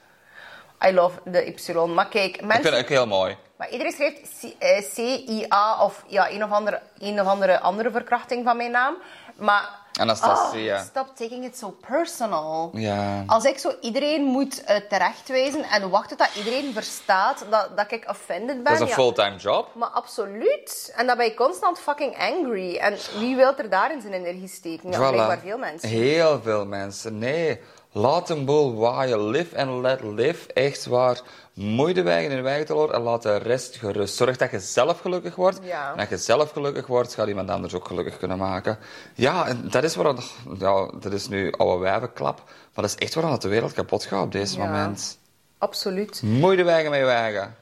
[0.89, 1.73] I love de Y.
[1.73, 2.61] Maar kijk, Ik mensen...
[2.63, 3.37] vind het ook heel mooi.
[3.57, 7.91] Maar iedereen schrijft C- eh, C-I-A of ja, een, of andere, een of andere andere
[7.91, 8.95] verkrachting van mijn naam.
[9.35, 10.75] Maar Anastasia.
[10.75, 12.69] Oh, stop taking it so personal.
[12.73, 13.23] Ja.
[13.27, 18.09] Als ik zo iedereen moet uh, terechtwijzen en wacht tot iedereen verstaat dat, dat ik
[18.09, 18.63] offended ben.
[18.63, 19.67] Dat is een ja, fulltime job.
[19.75, 20.93] Maar absoluut.
[20.95, 22.75] En dan ben je constant fucking angry.
[22.75, 24.91] En wie wil er daarin zijn energie steken?
[24.91, 25.11] Ja, Voilà.
[25.13, 25.89] blijkbaar veel mensen.
[25.89, 27.17] Heel veel mensen.
[27.17, 27.59] Nee,
[27.95, 29.27] laat een boel waaien.
[29.29, 30.53] Live and let live.
[30.53, 31.19] Echt waar.
[31.53, 34.15] Moei de wegen in de wegen te lopen en laat de rest gerust.
[34.15, 35.59] Zorg dat je zelf gelukkig wordt.
[35.63, 35.93] Ja.
[35.93, 38.77] En als je zelf gelukkig wordt, gaat iemand anders ook gelukkig kunnen maken.
[39.13, 40.15] Ja, en dat is waar...
[40.59, 42.41] Ja, dat is nu oude wijvenklap.
[42.45, 44.65] Maar dat is echt waar het de wereld kapot gaat op deze Ja.
[44.65, 45.17] moment.
[45.57, 46.21] Absoluut.
[46.23, 47.55] Moei de wegen met wegen.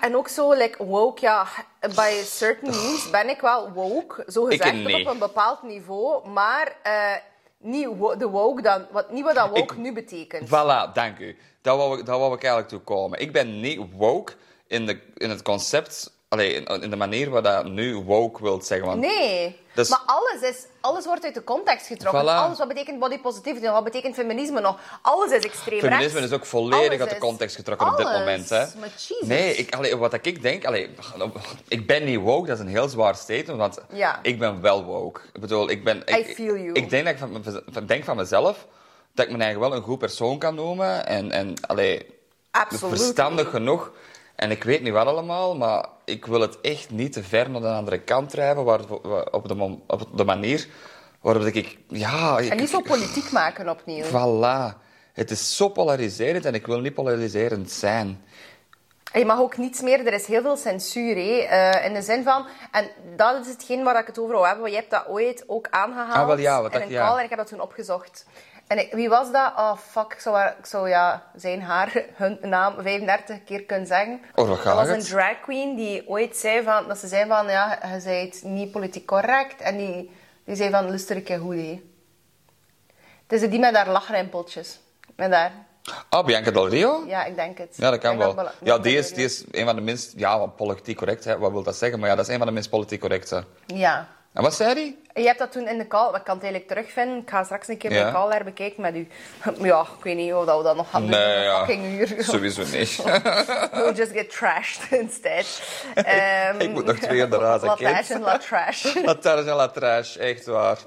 [0.00, 1.46] En ook zo, like, woke, ja,
[1.94, 6.76] bij certain means ben ik wel woke, zo gezegd, tot op een bepaald niveau, maar
[6.82, 6.92] eh,
[7.60, 10.48] niet wo- de woke dan, wat, niet wat dat woke Ik- nu betekent.
[10.48, 11.36] Voilà, dank u.
[11.62, 13.20] Daar wou ik, daar wou ik eigenlijk toe komen.
[13.20, 14.32] Ik ben niet woke
[14.66, 16.18] in, de, in het concept...
[16.34, 18.86] Allee, in, de manier waar dat nu woke wilt zeggen.
[18.86, 22.22] Want Nee, Dus- maar alles, is, alles wordt uit de context getrokken.
[22.22, 22.26] Voilà.
[22.26, 26.30] Alles, wat betekent body positivity wat betekent feminisme nog, alles is extreem Feminisme rechts.
[26.32, 28.48] is ook volledig Alles uit de context getrokken op dit moment.
[28.48, 28.58] Hè.
[28.78, 29.26] Maar Jesus.
[29.26, 30.64] Nee, ik, allee, wat ik denk...
[30.64, 30.90] Allee,
[31.68, 34.18] ik ben niet woke, dat is een heel zwaar statement, want Ja.
[34.22, 35.20] ik ben wel woke.
[35.32, 36.02] Ik bedoel, ik ben...
[36.04, 36.72] Ik, I feel you.
[36.72, 38.66] Ik denk, dat ik van, van- denk van mezelf
[39.14, 41.06] dat ik me eigenlijk wel een goed persoon kan noemen.
[41.06, 42.06] En, en allee,
[42.50, 42.98] Absoluut.
[42.98, 43.90] verstandig genoeg.
[44.40, 47.60] En ik weet niet wat allemaal, maar ik wil het echt niet te ver naar
[47.60, 48.80] de andere kant drijven, waar,
[49.30, 50.68] op, de, op de manier
[51.20, 51.78] waarop ik...
[51.88, 54.04] Ja, ik, En niet zo politiek maken opnieuw.
[54.04, 54.76] Voilà.
[55.12, 58.24] Het is zo polariserend en ik wil niet polariserend zijn.
[59.12, 61.14] Je mag ook niets meer, er is heel veel censuur.
[61.14, 61.38] Hè?
[61.38, 64.60] eh, in de zin van, en dat is hetgeen waar ik het over wil hebben,
[64.62, 67.06] want je hebt dat ooit ook aangehaald Ah, wel ja, wat in dat- een ja.
[67.06, 68.26] call en ik heb dat toen opgezocht.
[68.70, 69.52] En ik- wie was dat?
[69.56, 74.20] Oh fuck, ik zou, ik ja, zijn haar, hun naam 35 keer kunnen zeggen.
[74.34, 77.48] Oh, dat gaat was een drag queen die ooit zei van, dat ze zei van,
[77.48, 79.60] ja, je bent niet politiek correct.
[79.60, 80.10] En die,
[80.44, 81.82] die zei van, luister goed, hè.
[83.26, 84.80] Het is die met haar lachrimpeltjes.
[85.16, 85.52] Met haar.
[86.08, 87.04] Ah, Bianca Del Rio?
[87.06, 87.76] Ja, ik denk het.
[87.76, 88.48] Ja, dat kan Ik wel.
[88.62, 90.12] Ja, die is, die is een van de minst...
[90.16, 91.38] Ja, politiek correct, hè.
[91.38, 91.98] wat wil dat zeggen?
[92.00, 93.44] Maar ja, dat is een van de minst politiek correcte.
[93.66, 94.08] Ja.
[94.32, 95.22] En wat zei hij?
[95.22, 97.16] Je hebt dat toen in de call, ik kan het eigenlijk terugvinden.
[97.18, 98.02] Ik ga straks een keer Ja.
[98.02, 99.08] mijn call herbekijken met u.
[99.68, 101.10] Ja, ik weet niet of dat we dat nog gaan doen.
[101.10, 101.58] Nee, ja.
[101.64, 102.14] fucking uur.
[102.32, 103.02] Sowieso niet.
[103.72, 105.62] We'll just get trashed instead.
[105.94, 108.94] Ehm, Ik moet nog twee in de raad, La trash en la trash.
[108.94, 110.78] La en la trash, echt waar.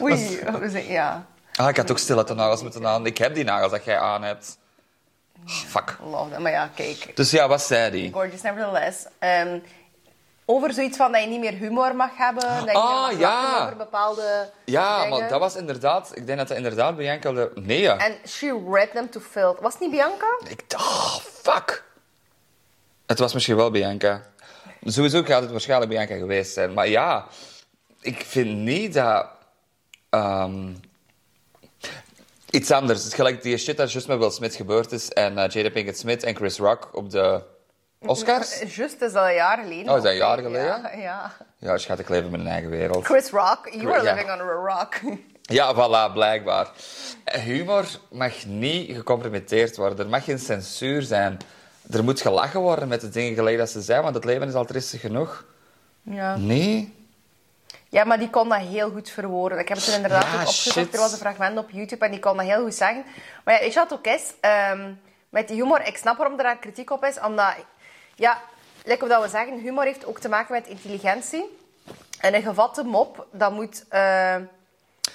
[0.00, 1.26] Oei, we zijn- ja.
[1.54, 3.06] Ah, ik had ook stilte nagels moeten aan.
[3.06, 4.58] Ik heb die nagels dat jij aan hebt.
[5.46, 5.96] Ah, fuck.
[6.04, 6.38] Love that.
[6.38, 7.16] Maar ja, kijk.
[7.16, 8.12] Dus ja, wat zei die?
[8.12, 9.04] Gorgeous nevertheless.
[9.18, 9.58] Ehm,
[10.54, 12.42] over zoiets van dat je niet meer humor mag hebben.
[12.42, 13.62] Dat je Ah, mag ja.
[13.62, 15.18] over bepaalde Ja, dingen.
[15.18, 16.10] maar dat was inderdaad...
[16.14, 17.32] Ik denk dat dat inderdaad Bianca...
[17.32, 17.50] De...
[17.54, 17.96] Nee, ja.
[17.98, 19.60] En she read them to filth.
[19.60, 20.38] Was het niet Bianca?
[20.48, 21.84] Ik dacht, oh, fuck.
[23.06, 24.22] Het was misschien wel Bianca.
[24.84, 26.72] Sowieso gaat het waarschijnlijk Bianca geweest zijn.
[26.72, 27.26] Maar ja,
[28.00, 29.26] ik vind niet dat...
[30.10, 30.72] ehm,
[32.50, 32.98] iets anders.
[32.98, 35.08] Het is gelijk die shit dat juist met Will Smith gebeurd is.
[35.08, 37.42] En eh, Jada Pinkett Smith en Chris Rock op de
[38.06, 38.60] Oscars.
[38.76, 39.90] Juist, is al een jaar geleden.
[39.92, 40.50] Oh, is dat jaren hè?
[40.50, 40.82] geleden?
[40.82, 41.32] Ja, ja.
[41.58, 43.04] Ja, schat, ik leef in mijn eigen wereld.
[43.04, 44.12] Chris Rock, you are Ja.
[44.14, 44.94] living under a rock.
[45.42, 46.70] Ja, voilà, blijkbaar.
[47.24, 49.98] Eh, Humor mag niet gecompromitteerd worden.
[49.98, 51.38] Er mag geen censuur zijn.
[51.90, 54.54] Er moet gelachen worden met de dingen gelijk dat ze zijn, want het leven is
[54.54, 55.44] al triestig genoeg.
[56.02, 56.36] Ja.
[56.36, 56.94] Nee?
[57.88, 59.58] ja, maar die kon dat heel goed verwoorden.
[59.58, 60.94] Ik heb het er inderdaad Ja, ook opgezocht.
[60.94, 63.04] Er was een fragment op YouTube en die kon dat heel goed zeggen.
[63.44, 64.22] Maar ja, weet je wat ook is?
[64.40, 64.92] Ehm,
[65.28, 67.20] met die humor, ik snap waarom er daar kritiek op is.
[67.20, 67.54] Omdat,
[68.20, 68.40] ja,
[68.84, 71.58] like dat we zeggen, humor heeft ook te maken met intelligentie.
[72.20, 73.84] En een gevatte mop, dat moet...
[73.88, 74.34] eh,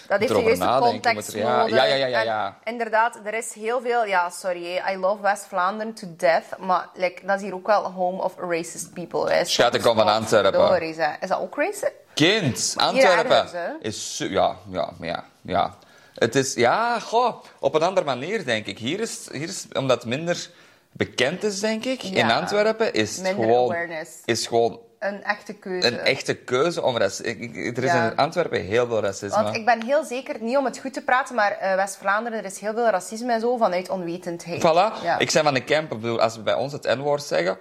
[0.08, 1.76] dat heeft de juiste context er- ja, nodig.
[1.76, 2.58] ja, ja, ja, ja.
[2.64, 4.06] En inderdaad, er is heel veel...
[4.06, 6.58] Ja, sorry, I love West-Vlaanderen to death.
[6.60, 9.32] Maar like, dat is hier ook wel home of racist people.
[9.32, 9.46] Hè.
[9.46, 10.68] Schat, ik kom van Antwerpen.
[10.68, 11.92] Sorry, is dat, is dat ook racist?
[12.14, 14.18] Kind, Antwerpen is...
[14.18, 15.76] Ja, ja, ja, ja.
[16.14, 16.54] Het is...
[16.54, 18.78] Ja, goh, op een andere manier, denk ik.
[18.80, 20.50] Hier is, hier is omdat minder
[20.98, 22.04] bekend is, denk ik.
[22.04, 22.32] In.
[22.32, 23.72] Antwerpen is Minder gewoon...
[23.72, 24.12] awareness.
[24.26, 25.88] Is gewoon Een echte keuze.
[25.88, 27.48] een echte keuze om racisme...
[27.76, 28.10] Er is Ja.
[28.12, 29.44] in Antwerpen heel veel racisme.
[29.44, 32.46] Want ik ben heel zeker, niet om het goed te praten, maar eh, West-Vlaanderen, er
[32.46, 34.60] is heel veel racisme en zo vanuit onwetendheid.
[34.62, 35.04] Voilà.
[35.04, 35.18] Ja.
[35.20, 35.92] Ik zijn van de camp.
[35.92, 37.58] Ik bedoel, als we bij ons het N-woord zeggen,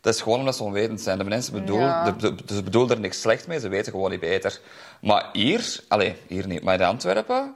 [0.00, 1.18] dat is gewoon omdat ze onwetend zijn.
[1.18, 2.10] De mensen bedoelen, Ja.
[2.10, 4.60] de, de- ze bedoelen er niks slecht mee, ze weten gewoon niet beter.
[5.00, 7.54] Maar hier, allez, hier niet, maar in Antwerpen,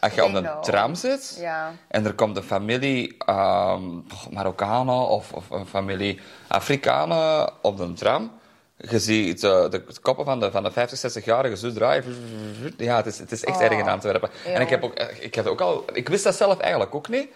[0.00, 1.72] als je op een tram zit Ja.
[1.88, 3.82] en er komt een familie ehm,
[4.30, 8.32] Marokkanen of, of een familie Afrikanen op de tram.
[8.76, 12.04] Je ziet eh, de, de koppen van de, van de 50, 60-jarigen zo draaien.
[12.76, 13.62] Ja, het is, het is echt Oh.
[13.62, 14.30] erg in Antwerpen.
[14.44, 14.50] Ja.
[14.52, 17.08] En ik heb ook, eh, ik heb ook al, ik wist dat zelf eigenlijk ook
[17.08, 17.28] niet.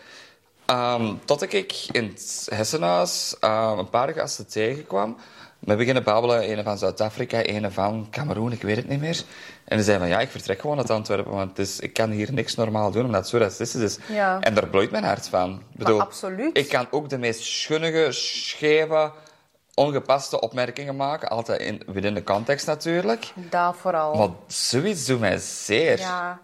[0.67, 5.17] Ehm, tot ik in het Hessenhuis ehm, een paar gasten tegenkwam
[5.61, 9.23] We beginnen babbelen, een van Zuid-Afrika, een van Cameroen, ik weet het niet meer.
[9.65, 12.33] En ze zei van, ja, ik vertrek gewoon uit Antwerpen, want is, ik kan hier
[12.33, 13.99] niks normaal doen, omdat het zo racistisch is.
[14.09, 14.41] Ja.
[14.41, 15.63] En daar bloeit mijn hart van.
[15.73, 16.57] Ik bedoel, absoluut.
[16.59, 19.13] Ik kan ook de meest schunnige, scheve,
[19.75, 23.33] ongepaste opmerkingen maken, altijd in, binnen de context natuurlijk.
[23.35, 24.15] Dat vooral.
[24.15, 25.99] Maar zoiets doet mij zeer.
[25.99, 26.41] Ja.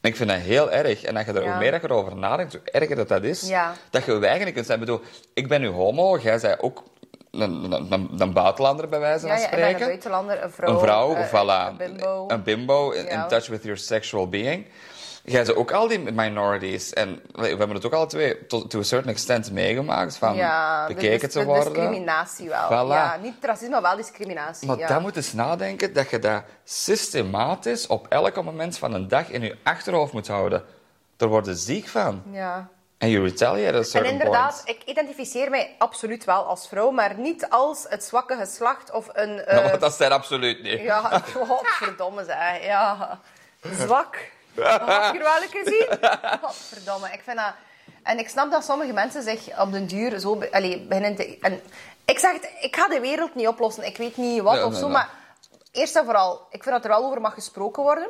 [0.00, 1.02] Ik vind dat heel erg.
[1.02, 1.58] En dat je er, Ja.
[1.58, 3.48] meer dat je erover nadenkt, hoe erger dat dat is.
[3.48, 3.72] Ja.
[3.90, 4.80] Dat je weinig kunt zijn.
[4.80, 5.00] Ik bedoel,
[5.34, 6.82] ik ben nu homo, jij bent ook
[7.40, 9.86] een, buitenlander bij wijze van Ja, ja, een spreken.
[9.86, 10.72] buitenlander, een vrouw.
[10.72, 11.70] Een vrouw, eh, voilà.
[11.70, 12.24] Een bimbo.
[12.28, 14.66] Een bimbo, in, touch with your sexual being.
[15.24, 16.92] Jij ze ook al die minorities.
[16.92, 20.16] En we, hebben het ook alle twee tot to a certain extent meegemaakt.
[20.16, 21.72] Van ja, bekeken te de worden.
[21.72, 22.66] discriminatie wel.
[22.66, 22.88] Voilà.
[22.88, 24.66] Ja, niet racisme, maar wel discriminatie.
[24.66, 24.88] Maar ja.
[24.88, 29.30] dan moet je eens nadenken dat je dat systematisch op elk moment van een dag
[29.30, 30.64] in je achterhoofd moet houden.
[31.16, 32.22] Daar word je ziek van.
[32.30, 32.68] Ja.
[32.98, 34.78] En je retaliate at a En inderdaad, point.
[34.78, 39.34] ik identificeer mij absoluut wel als vrouw, maar niet als het zwakke geslacht of een...
[39.34, 40.80] Ja, eh, want dat zijn absoluut niet.
[40.80, 42.64] Ja, godverdomme zeg.
[42.64, 43.20] Ja,
[43.72, 44.16] zwak.
[44.60, 45.86] Had je er wel gezien?
[46.42, 47.52] Godverdomme, ik vind dat...
[48.02, 51.38] En ik snap dat sommige mensen zich op den duur zo be- allee, beginnen te...
[51.40, 51.60] En
[52.04, 53.86] ik zeg het, ik ga de wereld niet oplossen.
[53.86, 54.96] Ik weet niet wat Nee, of nee, zo, nee.
[54.96, 55.10] maar
[55.72, 58.08] eerst en vooral, ik vind dat er wel over mag gesproken worden.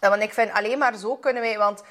[0.00, 1.58] Want ik vind alleen maar zo kunnen wij...
[1.58, 1.82] Want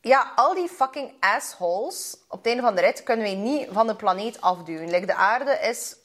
[0.00, 3.86] ja, al die fucking assholes op het einde van de rit kunnen wij niet van
[3.86, 4.90] de planeet afduwen.
[4.90, 5.96] Like, de aarde is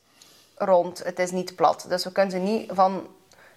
[0.58, 1.86] rond, het is niet plat.
[1.90, 3.08] Dus we kunnen ze niet van...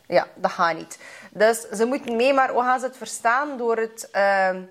[0.06, 0.98] Ja, dat gaat niet.
[1.30, 4.08] Dus ze moeten mee, maar hoe gaan ze het verstaan door het...
[4.10, 4.62] ehm,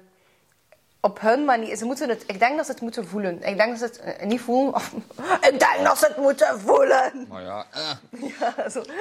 [1.01, 1.75] op hun manier...
[1.75, 2.23] Ze moeten het...
[2.27, 3.43] Ik denk dat ze het moeten voelen.
[3.43, 4.73] Ik denk dat ze het eh, niet voelen.
[4.73, 4.91] of-
[5.51, 7.25] ik denk dat ze het moeten voelen.
[7.29, 7.91] Maar ja, eh.
[8.39, 8.83] Ja, zo.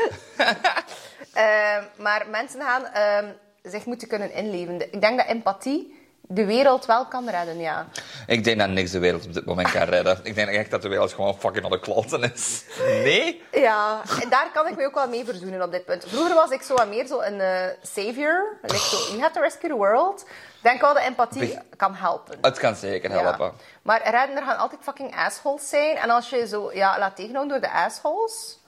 [1.32, 4.92] Ehm, maar mensen gaan ehm, zich moeten kunnen inleven.
[4.92, 7.86] Ik denk dat empathie de wereld wel kan redden, ja.
[8.26, 10.20] ik denk dat niks de wereld op dit moment kan redden.
[10.22, 12.64] Ik denk echt dat de wereld gewoon fucking aan de kloten is.
[12.86, 13.42] Nee?
[13.52, 16.04] Ja, en daar kan ik me ook wel mee verzoenen op dit punt.
[16.08, 18.56] Vroeger was ik zo wat meer zo een eh, savior.
[18.62, 20.20] Like zo, you have to rescue the world.
[20.56, 22.38] Ik denk wel dat empathie Be- kan helpen.
[22.40, 23.20] Het kan zeker Ja.
[23.22, 23.52] helpen.
[23.82, 25.96] Maar gaan- er gaan altijd fucking assholes zijn.
[25.96, 28.58] En als je zo ja, laat tegenhouden door de assholes...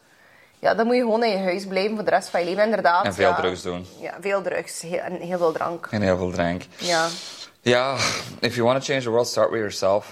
[0.61, 2.65] Ja, dan moet je gewoon in je huis blijven voor de rest van je leven,
[2.65, 3.05] inderdaad.
[3.05, 3.35] En veel ja.
[3.37, 3.87] drugs doen.
[4.01, 4.81] Ja, veel drugs.
[4.81, 5.89] Heel, en heel veel drank.
[5.91, 6.63] En heel veel drank.
[6.77, 7.07] Ja,
[7.61, 7.97] Ja,
[8.41, 10.07] if you want to change the world, start with yourself.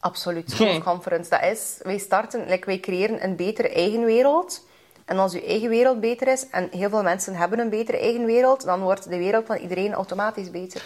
[0.00, 0.56] absoluut.
[0.84, 1.60] Conference, dat is...
[1.82, 2.46] Wij starten...
[2.48, 4.64] Like, wij creëren een betere eigen wereld.
[5.04, 8.24] En als je eigen wereld beter is, en heel veel mensen hebben een betere eigen
[8.24, 10.82] wereld, dan wordt de wereld van iedereen automatisch beter.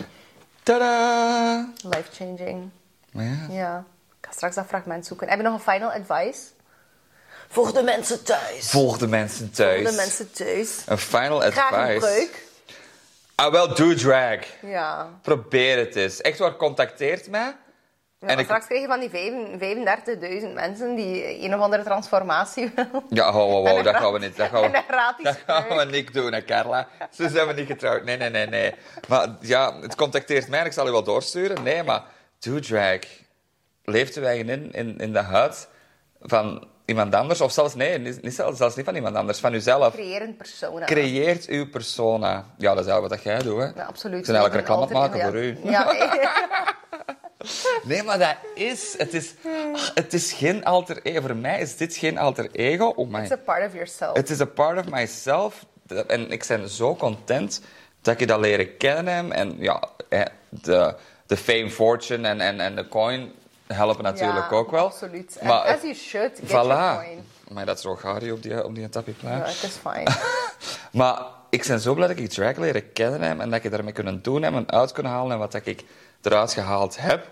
[0.63, 1.69] Tada!
[1.83, 2.71] Life-changing.
[3.13, 3.47] Maar ja.
[3.51, 3.85] Ja.
[4.21, 5.29] Ik ga straks dat fragment zoeken.
[5.29, 6.41] Heb je nog een final advice?
[7.49, 8.71] Voor de mensen thuis.
[8.71, 9.83] Volg de mensen thuis.
[9.83, 10.83] Voor de mensen thuis.
[10.87, 11.99] Een final Graag een advice.
[11.99, 12.45] breuk.
[13.41, 14.39] Ah, wel, do drag.
[14.63, 15.09] Ja.
[15.23, 16.21] Probeer het eens.
[16.21, 17.57] Echt waar, contacteert mij.
[18.19, 21.83] Ja, En ik- straks krijg je van die vijf- 35.000 mensen die een of andere
[21.83, 23.03] transformatie willen.
[23.09, 24.37] Ja, En ho, een dat gaan we niet.
[24.37, 24.83] Dat gaan we,
[25.23, 26.89] dat gaan we niet doen, hè, Carla.
[27.11, 28.05] Zo zijn we niet getrouwd.
[28.05, 28.75] Nee, nee, nee, nee.
[29.09, 31.63] Maar ja, het contacteert mij en ik zal u wel doorsturen.
[31.63, 32.03] Nee, maar
[32.39, 32.99] do drag.
[33.85, 35.69] Leef te eigen in, in, in de huid
[36.21, 37.41] van iemand anders.
[37.41, 39.95] Of zelfs, nee, niet, zelfs, zelfs niet van iemand anders, van uzelf.
[39.95, 40.87] Creëer een persona.
[40.87, 42.45] Creëert uw persona.
[42.57, 43.65] Ja, dat is eigenlijk wat jij doet, hè.
[43.65, 44.27] Ja, absoluut.
[44.27, 45.59] Ben eigenlijk Een reclame maken voor u.
[45.71, 45.93] Ja,
[47.83, 48.95] Nee, maar dat is...
[48.99, 49.35] Het is,
[49.95, 51.21] het is geen alter ego.
[51.21, 52.87] Voor mij is dit geen alter ego.
[52.87, 53.21] Oh my.
[53.21, 54.17] it's a part of yourself.
[54.17, 55.67] Het is a part of myself.
[56.07, 57.63] En ik ben zo content
[58.01, 59.33] dat ik dat leren kennen.
[59.33, 59.89] En ja,
[60.49, 60.95] de,
[61.27, 63.33] de fame, fortune en, en, en de coin
[63.75, 64.85] helpen natuurlijk Ja, ook wel.
[64.85, 65.39] Absoluut.
[65.43, 66.97] Maar, as you should, get your voilà.
[66.97, 67.25] coin.
[67.51, 69.39] Maar dat is zo gaar op die, op die tapieplein.
[69.39, 70.09] Ja, het is fijn.
[70.93, 73.93] Maar ik ben zo blij dat ik drag leren kennen heb en dat ik daarmee
[73.93, 75.85] kunnen doen heb en uit kunnen halen en wat ik
[76.23, 77.27] eruit gehaald heb.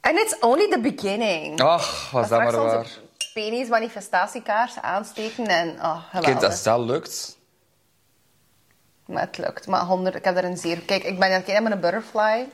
[0.00, 1.60] And it's only the beginning.
[1.60, 2.86] Ach, was dat maar waar.
[3.34, 6.30] penis manifestatiekaars aansteken en oh, geweldig.
[6.30, 7.38] Kind, als dat lukt,
[9.06, 9.66] Maar het lukt.
[9.66, 10.80] Maar 100, ik heb er een zeer...
[10.80, 12.46] Kijk, ik ben kijken met een butterfly.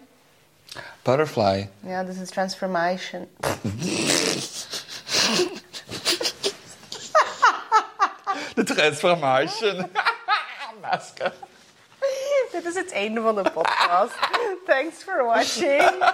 [1.03, 1.69] Butterfly.
[1.81, 3.29] Ja, dit is transformation.
[8.55, 9.91] De transformation.
[10.83, 11.33] Masker.
[12.53, 14.15] Dit is het einde van de podcast.
[14.67, 15.95] Thanks for watching.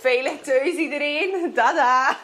[0.00, 1.52] Veilig thuis iedereen.
[1.54, 2.16] Dada.